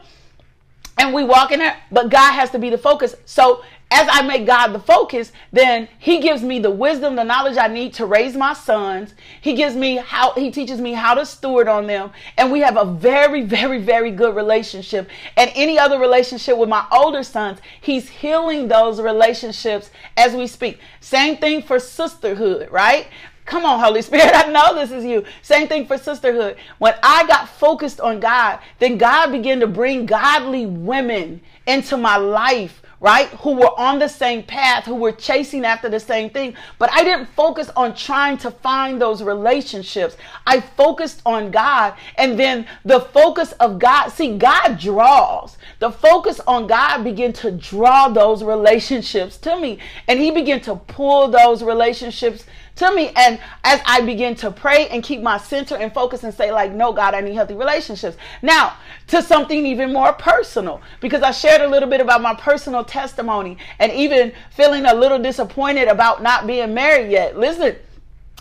[0.98, 3.14] and we walk in there, but God has to be the focus.
[3.24, 7.56] So as I make God the focus, then He gives me the wisdom, the knowledge
[7.56, 9.14] I need to raise my sons.
[9.40, 12.10] He gives me how, He teaches me how to steward on them.
[12.36, 15.08] And we have a very, very, very good relationship.
[15.36, 20.80] And any other relationship with my older sons, He's healing those relationships as we speak.
[21.00, 23.08] Same thing for sisterhood, right?
[23.48, 24.30] Come on, Holy Spirit.
[24.34, 25.24] I know this is you.
[25.42, 26.56] Same thing for sisterhood.
[26.78, 32.16] When I got focused on God, then God began to bring godly women into my
[32.16, 33.28] life right?
[33.28, 36.54] Who were on the same path, who were chasing after the same thing.
[36.78, 40.16] But I didn't focus on trying to find those relationships.
[40.46, 41.94] I focused on God.
[42.16, 45.58] And then the focus of God, see, God draws.
[45.78, 49.78] The focus on God began to draw those relationships to me.
[50.08, 52.46] And He began to pull those relationships
[52.78, 53.10] to me.
[53.16, 56.72] And as I begin to pray and keep my center and focus and say, like,
[56.72, 58.16] no, God, I need healthy relationships.
[58.42, 58.76] Now,
[59.08, 63.58] to something even more personal, because I shared a little bit about my personal testimony
[63.78, 67.38] and even feeling a little disappointed about not being married yet.
[67.38, 67.76] Listen,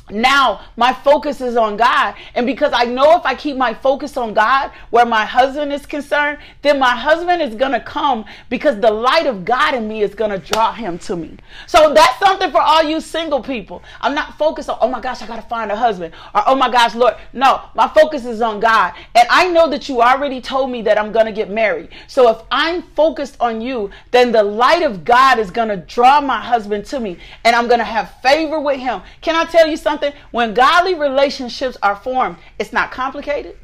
[0.10, 2.16] now my focus is on God.
[2.34, 5.86] And because I know if I keep my focus on God where my husband is
[5.86, 10.02] concerned, then my husband is going to come because the light of God in me
[10.04, 11.38] is going to draw him to me.
[11.66, 13.84] So that's something for all you single people.
[14.00, 16.56] I'm not focused on, oh my gosh, I got to find a husband or oh
[16.56, 17.16] my gosh, Lord.
[17.34, 18.94] No, my focus is on God.
[19.14, 21.90] And I know that you already told me that I'm going to get married.
[22.08, 26.22] So if I'm focused on you, then the light of God is going to draw
[26.22, 29.02] my husband to me and I'm going to have favor with him.
[29.22, 29.97] Can I tell you something?
[30.00, 30.20] Something?
[30.32, 33.58] When godly relationships are formed, it's not complicated.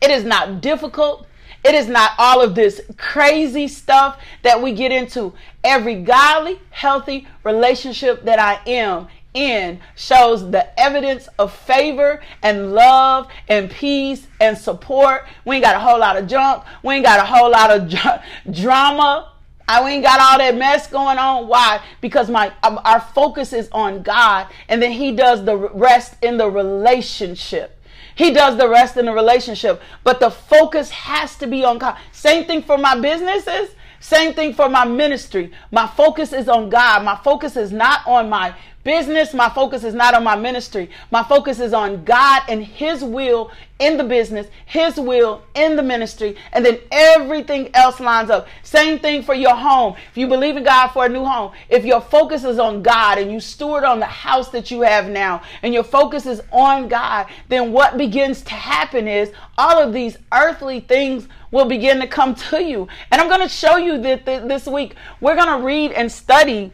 [0.00, 1.26] It is not difficult.
[1.64, 5.32] It is not all of this crazy stuff that we get into.
[5.62, 13.28] Every godly, healthy relationship that I am in shows the evidence of favor and love
[13.48, 15.26] and peace and support.
[15.44, 16.64] We ain't got a whole lot of junk.
[16.82, 17.92] We ain't got a whole lot of
[18.52, 19.32] drama.
[19.66, 21.48] I ain't got all that mess going on.
[21.48, 21.82] Why?
[22.00, 26.36] Because my um, our focus is on God, and then He does the rest in
[26.36, 27.80] the relationship.
[28.14, 31.98] He does the rest in the relationship, but the focus has to be on God.
[32.12, 33.70] Same thing for my businesses.
[33.98, 35.50] Same thing for my ministry.
[35.70, 37.04] My focus is on God.
[37.04, 38.54] My focus is not on my
[38.84, 39.34] business.
[39.34, 40.90] My focus is not on my ministry.
[41.10, 45.82] My focus is on God and His will in the business, His will in the
[45.82, 48.46] ministry, and then everything else lines up.
[48.62, 49.96] Same thing for your home.
[50.10, 53.18] If you believe in God for a new home, if your focus is on God
[53.18, 56.86] and you steward on the house that you have now, and your focus is on
[56.86, 62.06] God, then what begins to happen is all of these earthly things will begin to
[62.06, 62.86] come to you.
[63.10, 64.94] And I'm going to show you that this week.
[65.20, 66.72] We're going to read and study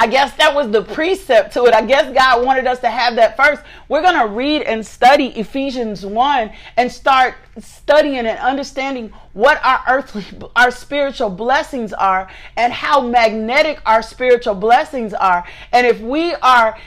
[0.00, 1.74] I guess that was the precept to it.
[1.74, 3.62] I guess God wanted us to have that first.
[3.86, 9.84] We're going to read and study Ephesians 1 and start studying and understanding what our
[9.86, 10.24] earthly,
[10.56, 15.46] our spiritual blessings are and how magnetic our spiritual blessings are.
[15.70, 16.78] And if we are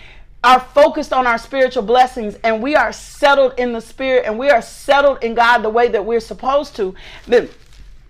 [0.43, 4.49] are focused on our spiritual blessings and we are settled in the spirit and we
[4.49, 6.93] are settled in God the way that we're supposed to,
[7.28, 7.47] then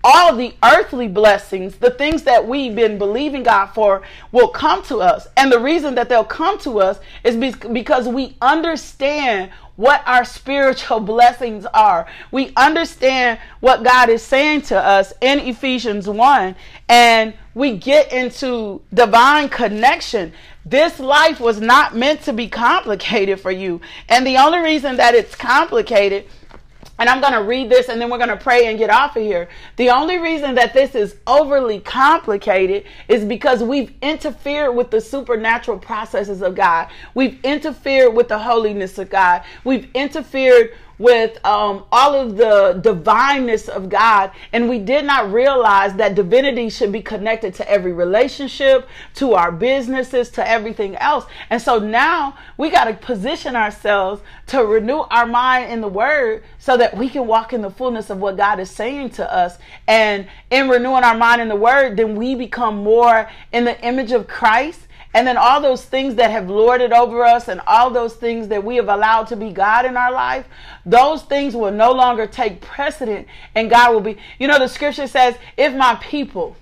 [0.04, 4.01] all the earthly blessings, the things that we've been believing God for,
[4.32, 5.28] will come to us.
[5.38, 10.99] And the reason that they'll come to us is because we understand what our spiritual
[11.14, 12.08] blessings are.
[12.32, 16.56] We understand what God is saying to us in Ephesians 1,
[16.89, 20.34] and we get into divine connection.
[20.66, 23.82] This life was not meant to be complicated for you.
[24.10, 26.26] And the only reason that it's complicated
[27.04, 29.18] and I'm going to read this and then we're going to pray and get off
[29.18, 29.49] of here.
[29.76, 35.80] The only reason that this is overly complicated is because we've interfered with the supernatural
[35.80, 36.88] processes of God.
[37.14, 39.43] We've interfered with the holiness of God.
[39.66, 45.96] We've interfered with um, all of the divineness of God, and we did not realize
[45.96, 51.26] that divinity should be connected to every relationship, to our businesses, to everything else.
[51.50, 56.44] And so now we got to position ourselves to renew our mind in the Word
[56.60, 59.58] so that we can walk in the fullness of what God is saying to us.
[59.88, 64.12] And in renewing our mind in the Word, then we become more in the image
[64.12, 68.16] of Christ and then all those things that have lorded over us and all those
[68.16, 70.47] things that we have allowed to be God in our life,
[70.86, 75.07] those things will no longer take precedent and God will be, you know, the scripture
[75.07, 76.57] says, if my people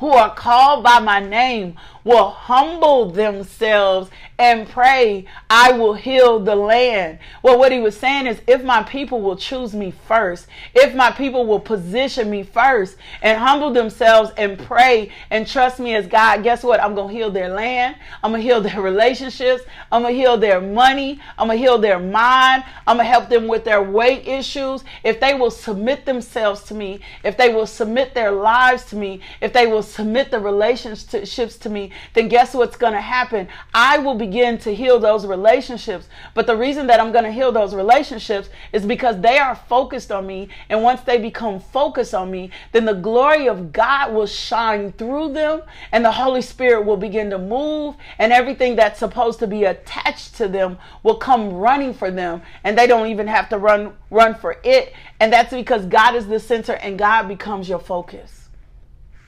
[0.00, 6.56] who are called by my name will humble themselves and pray, I will heal the
[6.56, 7.18] land.
[7.42, 11.10] Well, what he was saying is, if my people will choose me first, if my
[11.12, 16.42] people will position me first and humble themselves and pray and trust me as God,
[16.42, 16.82] guess what?
[16.82, 17.96] I'm going to heal their land.
[18.22, 19.62] I'm going to heal their relationships.
[19.92, 21.20] I'm going to heal their money.
[21.38, 22.64] I'm going to heal their mind.
[22.86, 24.84] I'm going to help them with their weight issues.
[25.04, 29.20] If they will submit themselves to me, if they will submit their lives to me,
[29.40, 33.48] if they will submit the relationships to me, then guess what's going to happen?
[33.72, 36.08] I will begin to heal those relationships.
[36.34, 40.12] But the reason that I'm going to heal those relationships is because they are focused
[40.12, 40.48] on me.
[40.68, 45.32] And once they become focused on me, then the glory of God will shine through
[45.32, 49.64] them and the Holy Spirit will begin to move and everything that's supposed to be
[49.64, 53.92] attached to them will come running for them and they don't even have to run
[54.10, 54.92] run for it.
[55.20, 58.43] And that's because God is the center and God becomes your focus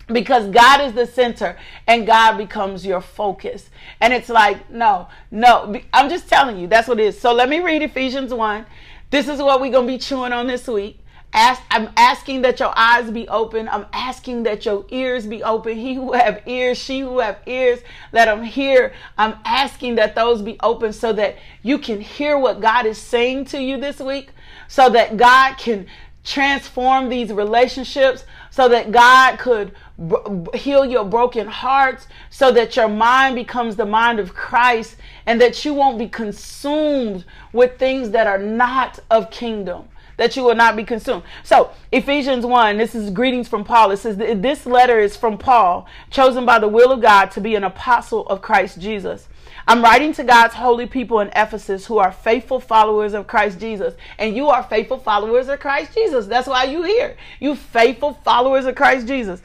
[0.09, 3.71] because God is the center and God becomes your focus.
[4.01, 7.21] And it's like, no, no, I'm just telling you, that's what it is.
[7.21, 8.67] So let me read Ephesians 1.
[9.11, 11.01] This is what we're going to be chewing on this week.
[11.33, 13.69] Ask, I'm asking that your eyes be open.
[13.69, 15.77] I'm asking that your ears be open.
[15.87, 17.81] He who have ears, she who have ears,
[18.13, 18.93] let them hear.
[19.19, 23.47] I'm asking that those be open so that you can hear what God is saying
[23.47, 24.31] to you this week,
[24.69, 25.87] so that God can
[26.25, 28.25] transform these relationships
[28.57, 29.73] so that God could
[30.09, 30.17] b-
[30.59, 34.97] heal your broken hearts, so that your mind becomes the mind of Christ,
[35.27, 40.43] and that you won't be consumed with things that are not of kingdom that you
[40.43, 41.23] will not be consumed.
[41.45, 43.91] So, Ephesians 1, this is greetings from Paul.
[43.91, 47.55] It says, This letter is from Paul, chosen by the will of God to be
[47.55, 49.29] an apostle of Christ Jesus.
[49.69, 53.95] I'm writing to God's holy people in Ephesus who are faithful followers of Christ Jesus.
[54.19, 56.27] And you are faithful followers of Christ Jesus.
[56.27, 57.17] That's why you're here.
[57.41, 59.43] You faithful followers of Christ Jesus.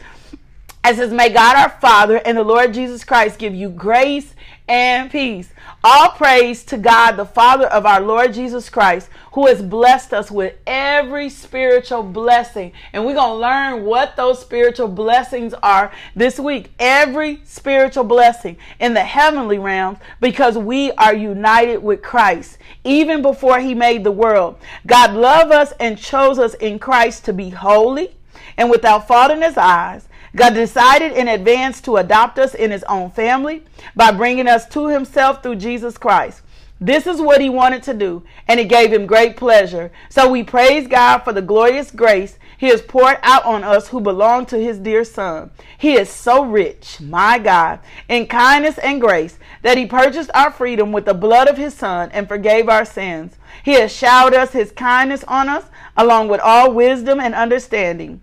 [0.83, 4.33] It says, May God our Father and the Lord Jesus Christ give you grace
[4.67, 5.51] and peace.
[5.83, 10.31] All praise to God, the Father of our Lord Jesus Christ, who has blessed us
[10.31, 12.71] with every spiritual blessing.
[12.93, 16.71] And we're going to learn what those spiritual blessings are this week.
[16.79, 22.57] Every spiritual blessing in the heavenly realms because we are united with Christ.
[22.83, 24.57] Even before he made the world,
[24.87, 28.15] God loved us and chose us in Christ to be holy
[28.57, 30.07] and without fault in his eyes.
[30.35, 33.63] God decided in advance to adopt us in his own family
[33.95, 36.41] by bringing us to himself through Jesus Christ.
[36.83, 39.91] This is what he wanted to do, and it gave him great pleasure.
[40.09, 43.99] So we praise God for the glorious grace he has poured out on us who
[43.99, 45.51] belong to his dear Son.
[45.77, 47.79] He is so rich, my God,
[48.09, 52.09] in kindness and grace that he purchased our freedom with the blood of his Son
[52.13, 53.35] and forgave our sins.
[53.63, 55.65] He has showered us his kindness on us,
[55.97, 58.21] along with all wisdom and understanding.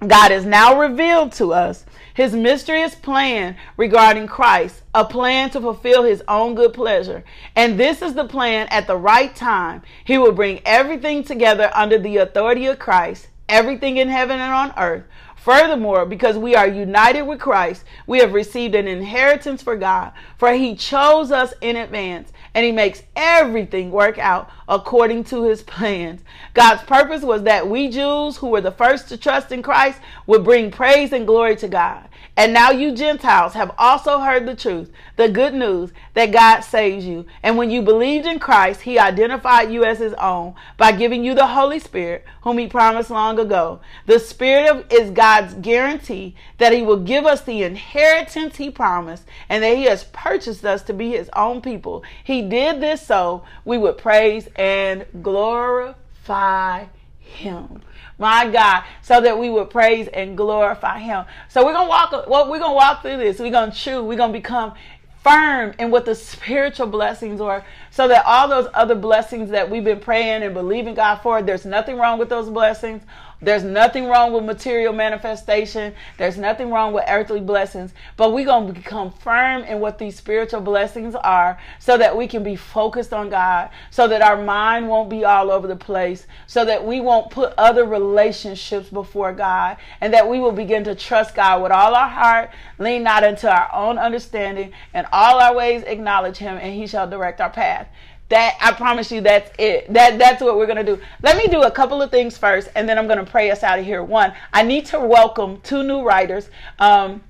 [0.00, 6.02] God has now revealed to us his mysterious plan regarding Christ, a plan to fulfill
[6.02, 7.24] his own good pleasure.
[7.54, 9.82] And this is the plan at the right time.
[10.04, 14.74] He will bring everything together under the authority of Christ, everything in heaven and on
[14.76, 15.04] earth.
[15.36, 20.52] Furthermore, because we are united with Christ, we have received an inheritance for God, for
[20.52, 26.22] he chose us in advance and he makes everything work out according to his plans.
[26.54, 30.42] God's purpose was that we Jews who were the first to trust in Christ would
[30.42, 32.08] bring praise and glory to God.
[32.38, 37.06] And now you Gentiles have also heard the truth, the good news that God saves
[37.06, 37.24] you.
[37.42, 41.34] And when you believed in Christ, he identified you as his own by giving you
[41.34, 43.80] the Holy Spirit, whom he promised long ago.
[44.04, 49.24] The Spirit of, is God's guarantee that he will give us the inheritance he promised
[49.48, 52.04] and that he has purchased us to be his own people.
[52.22, 56.84] He did this so we would praise and glorify
[57.18, 57.80] him
[58.18, 61.24] my God, so that we would praise and glorify Him.
[61.48, 62.12] So we're gonna walk.
[62.26, 63.38] Well, we're gonna walk through this.
[63.38, 64.02] We're gonna chew.
[64.02, 64.74] We're gonna become
[65.22, 69.84] firm in what the spiritual blessings are, so that all those other blessings that we've
[69.84, 73.02] been praying and believing God for, there's nothing wrong with those blessings.
[73.42, 75.94] There's nothing wrong with material manifestation.
[76.16, 77.92] There's nothing wrong with earthly blessings.
[78.16, 82.28] But we're going to become firm in what these spiritual blessings are so that we
[82.28, 86.26] can be focused on God, so that our mind won't be all over the place,
[86.46, 90.94] so that we won't put other relationships before God, and that we will begin to
[90.94, 95.54] trust God with all our heart, lean not into our own understanding, and all our
[95.54, 97.88] ways acknowledge Him, and He shall direct our path.
[98.28, 99.92] That I promise you that's it.
[99.92, 101.00] That that's what we're gonna do.
[101.22, 103.78] Let me do a couple of things first and then I'm gonna pray us out
[103.78, 104.02] of here.
[104.02, 106.50] One, I need to welcome two new writers.
[106.78, 107.22] Um,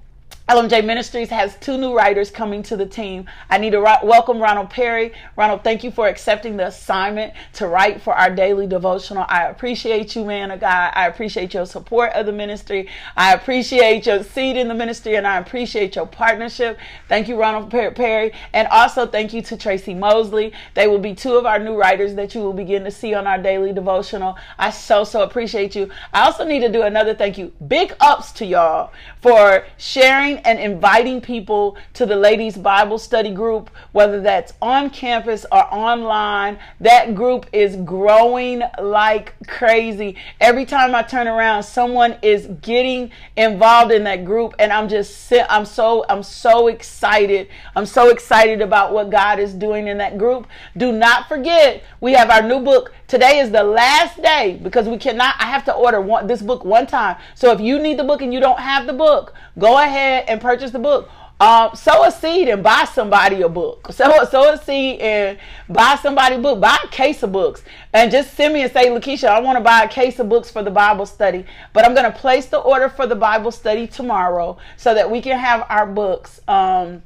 [0.48, 3.28] LMJ Ministries has two new writers coming to the team.
[3.50, 5.12] I need to welcome Ronald Perry.
[5.34, 9.26] Ronald, thank you for accepting the assignment to write for our daily devotional.
[9.28, 10.92] I appreciate you, man of God.
[10.94, 12.88] I appreciate your support of the ministry.
[13.16, 16.78] I appreciate your seat in the ministry and I appreciate your partnership.
[17.08, 18.32] Thank you, Ronald Perry.
[18.52, 20.52] And also thank you to Tracy Mosley.
[20.74, 23.26] They will be two of our new writers that you will begin to see on
[23.26, 24.38] our daily devotional.
[24.60, 25.90] I so, so appreciate you.
[26.12, 27.52] I also need to do another thank you.
[27.66, 33.70] Big ups to y'all for sharing and inviting people to the ladies Bible study group,
[33.92, 36.58] whether that's on campus or online.
[36.80, 40.16] That group is growing like crazy.
[40.40, 45.32] Every time I turn around, someone is getting involved in that group and I'm just
[45.48, 47.48] I'm so I'm so excited.
[47.74, 50.46] I'm so excited about what God is doing in that group.
[50.76, 52.92] Do not forget, we have our new book.
[53.08, 56.64] Today is the last day because we cannot I have to order one, this book
[56.64, 57.16] one time.
[57.36, 60.40] So if you need the book and you don't have the book, go ahead and
[60.40, 61.08] purchase the book.
[61.38, 63.88] Um, sow a seed and buy somebody a book.
[63.92, 65.38] Sow, sow a seed and
[65.68, 66.60] buy somebody a book.
[66.60, 69.62] Buy a case of books and just send me and say, Lakeisha, I want to
[69.62, 71.44] buy a case of books for the Bible study.
[71.74, 75.20] But I'm going to place the order for the Bible study tomorrow so that we
[75.20, 76.40] can have our books.
[76.48, 77.02] Um,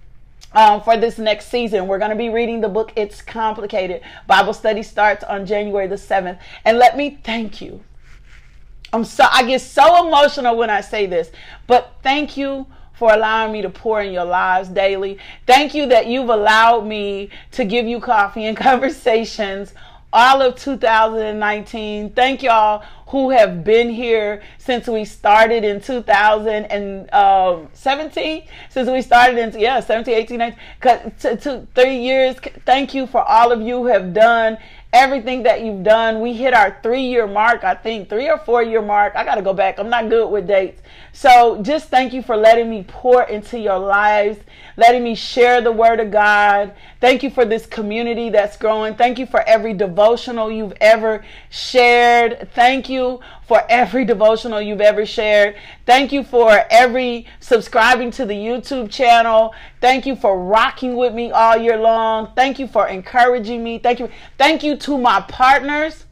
[0.52, 1.86] um, for this next season.
[1.86, 4.02] We're going to be reading the book It's Complicated.
[4.26, 6.38] Bible study starts on January the 7th.
[6.64, 7.82] And let me thank you.
[8.92, 11.30] I'm so I get so emotional when I say this,
[11.68, 15.16] but thank you for allowing me to pour in your lives daily.
[15.46, 19.74] Thank you that you've allowed me to give you coffee and conversations
[20.12, 22.10] all of 2019.
[22.10, 28.42] Thank y'all who have been here since we started in 2017.
[28.68, 30.58] Since we started in, yeah, 17, 18, 19,
[31.20, 32.36] to, to three years.
[32.64, 34.58] Thank you for all of you who have done
[34.92, 36.20] everything that you've done.
[36.20, 39.14] We hit our three year mark, I think, three or four year mark.
[39.16, 39.78] I got to go back.
[39.78, 40.80] I'm not good with dates.
[41.20, 44.38] So just thank you for letting me pour into your lives,
[44.78, 46.74] letting me share the word of God.
[46.98, 48.94] Thank you for this community that's growing.
[48.94, 52.48] Thank you for every devotional you've ever shared.
[52.54, 55.56] Thank you for every devotional you've ever shared.
[55.84, 59.54] Thank you for every subscribing to the YouTube channel.
[59.82, 62.32] Thank you for rocking with me all year long.
[62.34, 63.78] Thank you for encouraging me.
[63.78, 64.08] Thank you.
[64.38, 66.06] Thank you to my partners.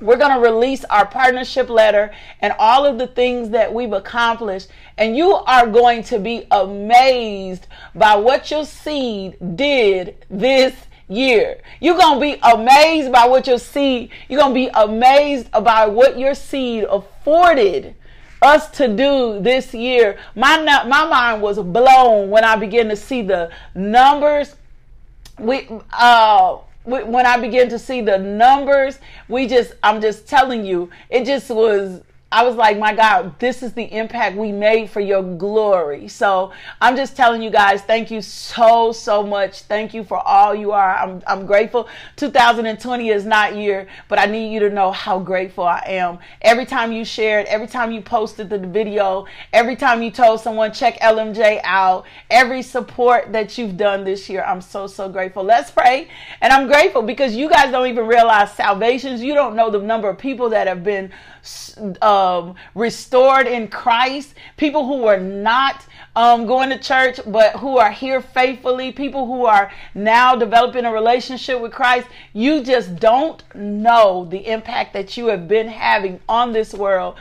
[0.00, 4.68] We're going to release our partnership letter and all of the things that we've accomplished.
[4.96, 10.74] And you are going to be amazed by what your seed did this
[11.08, 11.60] year.
[11.80, 15.92] You're going to be amazed by what your seed, you're going to be amazed about
[15.92, 17.94] what your seed afforded
[18.42, 20.18] us to do this year.
[20.34, 24.56] My my mind was blown when I began to see the numbers.
[25.38, 30.90] We uh when I began to see the numbers, we just I'm just telling you,
[31.08, 32.02] it just was
[32.32, 36.06] I was like, my God, this is the impact we made for your glory.
[36.06, 39.62] So I'm just telling you guys, thank you so, so much.
[39.62, 40.94] Thank you for all you are.
[40.94, 41.88] I'm, I'm grateful.
[42.14, 46.20] 2020 is not year, but I need you to know how grateful I am.
[46.42, 50.72] Every time you shared, every time you posted the video, every time you told someone,
[50.72, 55.42] check LMJ out, every support that you've done this year, I'm so, so grateful.
[55.42, 56.06] Let's pray.
[56.40, 59.20] And I'm grateful because you guys don't even realize salvations.
[59.20, 61.10] You don't know the number of people that have been
[62.00, 67.78] uh, um, restored in Christ, people who were not um, going to church but who
[67.78, 72.08] are here faithfully, people who are now developing a relationship with Christ.
[72.32, 77.16] You just don't know the impact that you have been having on this world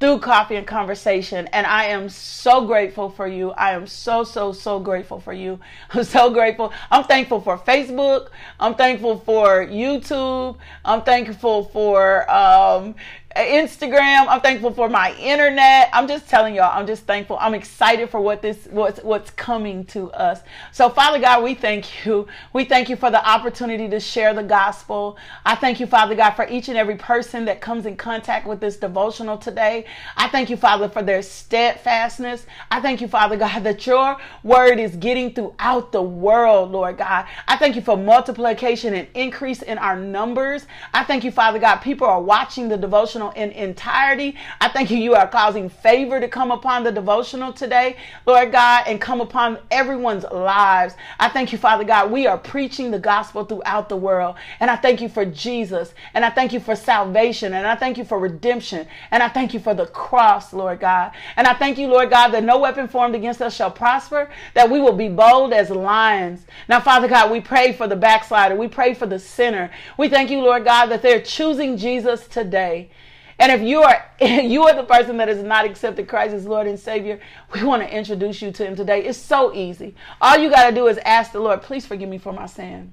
[0.00, 1.48] through coffee and conversation.
[1.48, 3.50] And I am so grateful for you.
[3.50, 5.58] I am so, so, so grateful for you.
[5.90, 6.72] I'm so grateful.
[6.90, 8.28] I'm thankful for Facebook.
[8.60, 10.56] I'm thankful for YouTube.
[10.84, 12.94] I'm thankful for um,
[13.38, 14.26] Instagram.
[14.28, 15.90] I'm thankful for my internet.
[15.92, 17.38] I'm just telling y'all, I'm just thankful.
[17.40, 20.40] I'm excited for what this what's what's coming to us.
[20.72, 22.26] So Father God, we thank you.
[22.52, 25.16] We thank you for the opportunity to share the gospel.
[25.44, 28.60] I thank you, Father God, for each and every person that comes in contact with
[28.60, 29.86] this devotional today.
[30.16, 32.46] I thank you, Father, for their steadfastness.
[32.70, 37.26] I thank you, Father God, that your word is getting throughout the world, Lord God.
[37.46, 40.66] I thank you for multiplication and increase in our numbers.
[40.92, 44.36] I thank you, Father God, people are watching the devotional devotional in entirety.
[44.60, 48.84] I thank you, you are causing favor to come upon the devotional today, Lord God,
[48.86, 50.94] and come upon everyone's lives.
[51.18, 52.10] I thank you, Father God.
[52.10, 54.36] We are preaching the gospel throughout the world.
[54.60, 55.94] And I thank you for Jesus.
[56.14, 57.54] And I thank you for salvation.
[57.54, 58.86] And I thank you for redemption.
[59.10, 61.12] And I thank you for the cross, Lord God.
[61.36, 64.70] And I thank you, Lord God, that no weapon formed against us shall prosper, that
[64.70, 66.46] we will be bold as lions.
[66.68, 68.54] Now, Father God, we pray for the backslider.
[68.54, 69.70] We pray for the sinner.
[69.96, 72.90] We thank you, Lord God, that they're choosing Jesus today.
[73.38, 76.66] And if you are you are the person that has not accepted Christ as Lord
[76.66, 77.20] and Savior,
[77.54, 79.04] we want to introduce you to him today.
[79.04, 79.94] It's so easy.
[80.20, 82.92] All you got to do is ask the Lord, please forgive me for my sin.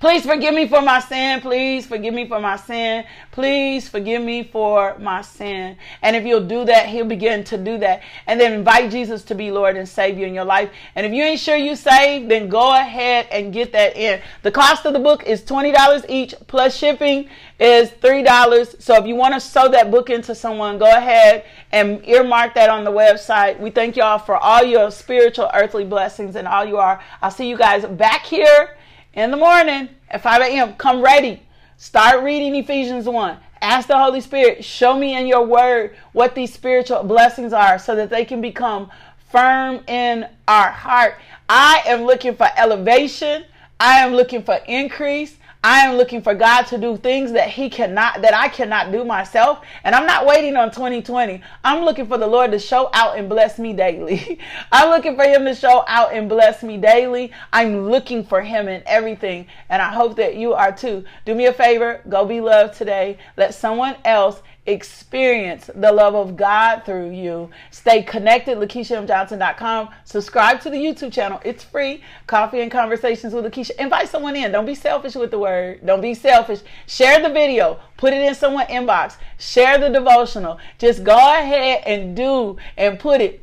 [0.00, 1.40] Please forgive me for my sin.
[1.40, 3.04] Please forgive me for my sin.
[3.30, 5.76] Please forgive me for my sin.
[6.02, 8.02] And if you'll do that, he'll begin to do that.
[8.26, 10.70] And then invite Jesus to be Lord and Savior in your life.
[10.94, 14.20] And if you ain't sure you saved, then go ahead and get that in.
[14.42, 17.28] The cost of the book is $20 each plus shipping
[17.58, 18.82] is $3.
[18.82, 22.70] So if you want to sow that book into someone, go ahead and earmark that
[22.70, 23.58] on the website.
[23.58, 27.00] We thank y'all for all your spiritual earthly blessings and all you are.
[27.20, 28.76] I'll see you guys back here
[29.14, 30.74] in the morning at 5 a.m.
[30.74, 31.42] Come ready.
[31.76, 33.36] Start reading Ephesians 1.
[33.60, 37.94] Ask the Holy Spirit, show me in your word what these spiritual blessings are so
[37.94, 38.90] that they can become
[39.30, 41.18] firm in our heart.
[41.48, 43.44] I am looking for elevation.
[43.78, 45.36] I am looking for increase.
[45.64, 49.04] I am looking for God to do things that He cannot, that I cannot do
[49.04, 49.60] myself.
[49.84, 51.40] And I'm not waiting on 2020.
[51.62, 54.40] I'm looking for the Lord to show out and bless me daily.
[54.72, 57.32] I'm looking for Him to show out and bless me daily.
[57.52, 59.46] I'm looking for Him in everything.
[59.68, 61.04] And I hope that you are too.
[61.24, 63.18] Do me a favor, go be loved today.
[63.36, 67.50] Let someone else experience the love of God through you.
[67.70, 69.88] Stay connected, LakeishaMJohnson.com.
[70.04, 71.40] Subscribe to the YouTube channel.
[71.44, 72.02] It's free.
[72.26, 73.72] Coffee and Conversations with Lakeisha.
[73.78, 74.52] Invite someone in.
[74.52, 75.84] Don't be selfish with the word.
[75.84, 76.60] Don't be selfish.
[76.86, 77.80] Share the video.
[77.96, 79.16] Put it in someone's inbox.
[79.38, 80.58] Share the devotional.
[80.78, 83.41] Just go ahead and do and put it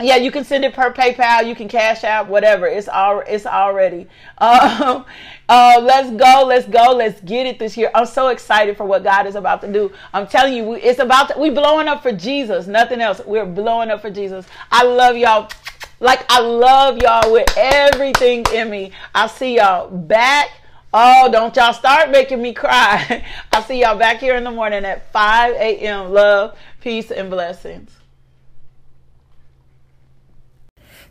[0.00, 1.46] yeah, you can send it per PayPal.
[1.46, 2.66] You can cash out, whatever.
[2.66, 4.08] It's all it's already.
[4.38, 5.04] Um,
[5.48, 7.90] uh, let's go, let's go, let's get it this year.
[7.94, 9.92] I'm so excited for what God is about to do.
[10.12, 13.20] I'm telling you, it's about to, we blowing up for Jesus, nothing else.
[13.24, 14.46] We're blowing up for Jesus.
[14.72, 15.48] I love y'all.
[16.00, 18.90] Like I love y'all with everything in me.
[19.14, 20.50] I see y'all back.
[20.92, 23.24] Oh, don't y'all start making me cry.
[23.52, 26.10] I'll see y'all back here in the morning at 5 a.m.
[26.10, 28.01] Love, peace, and blessings.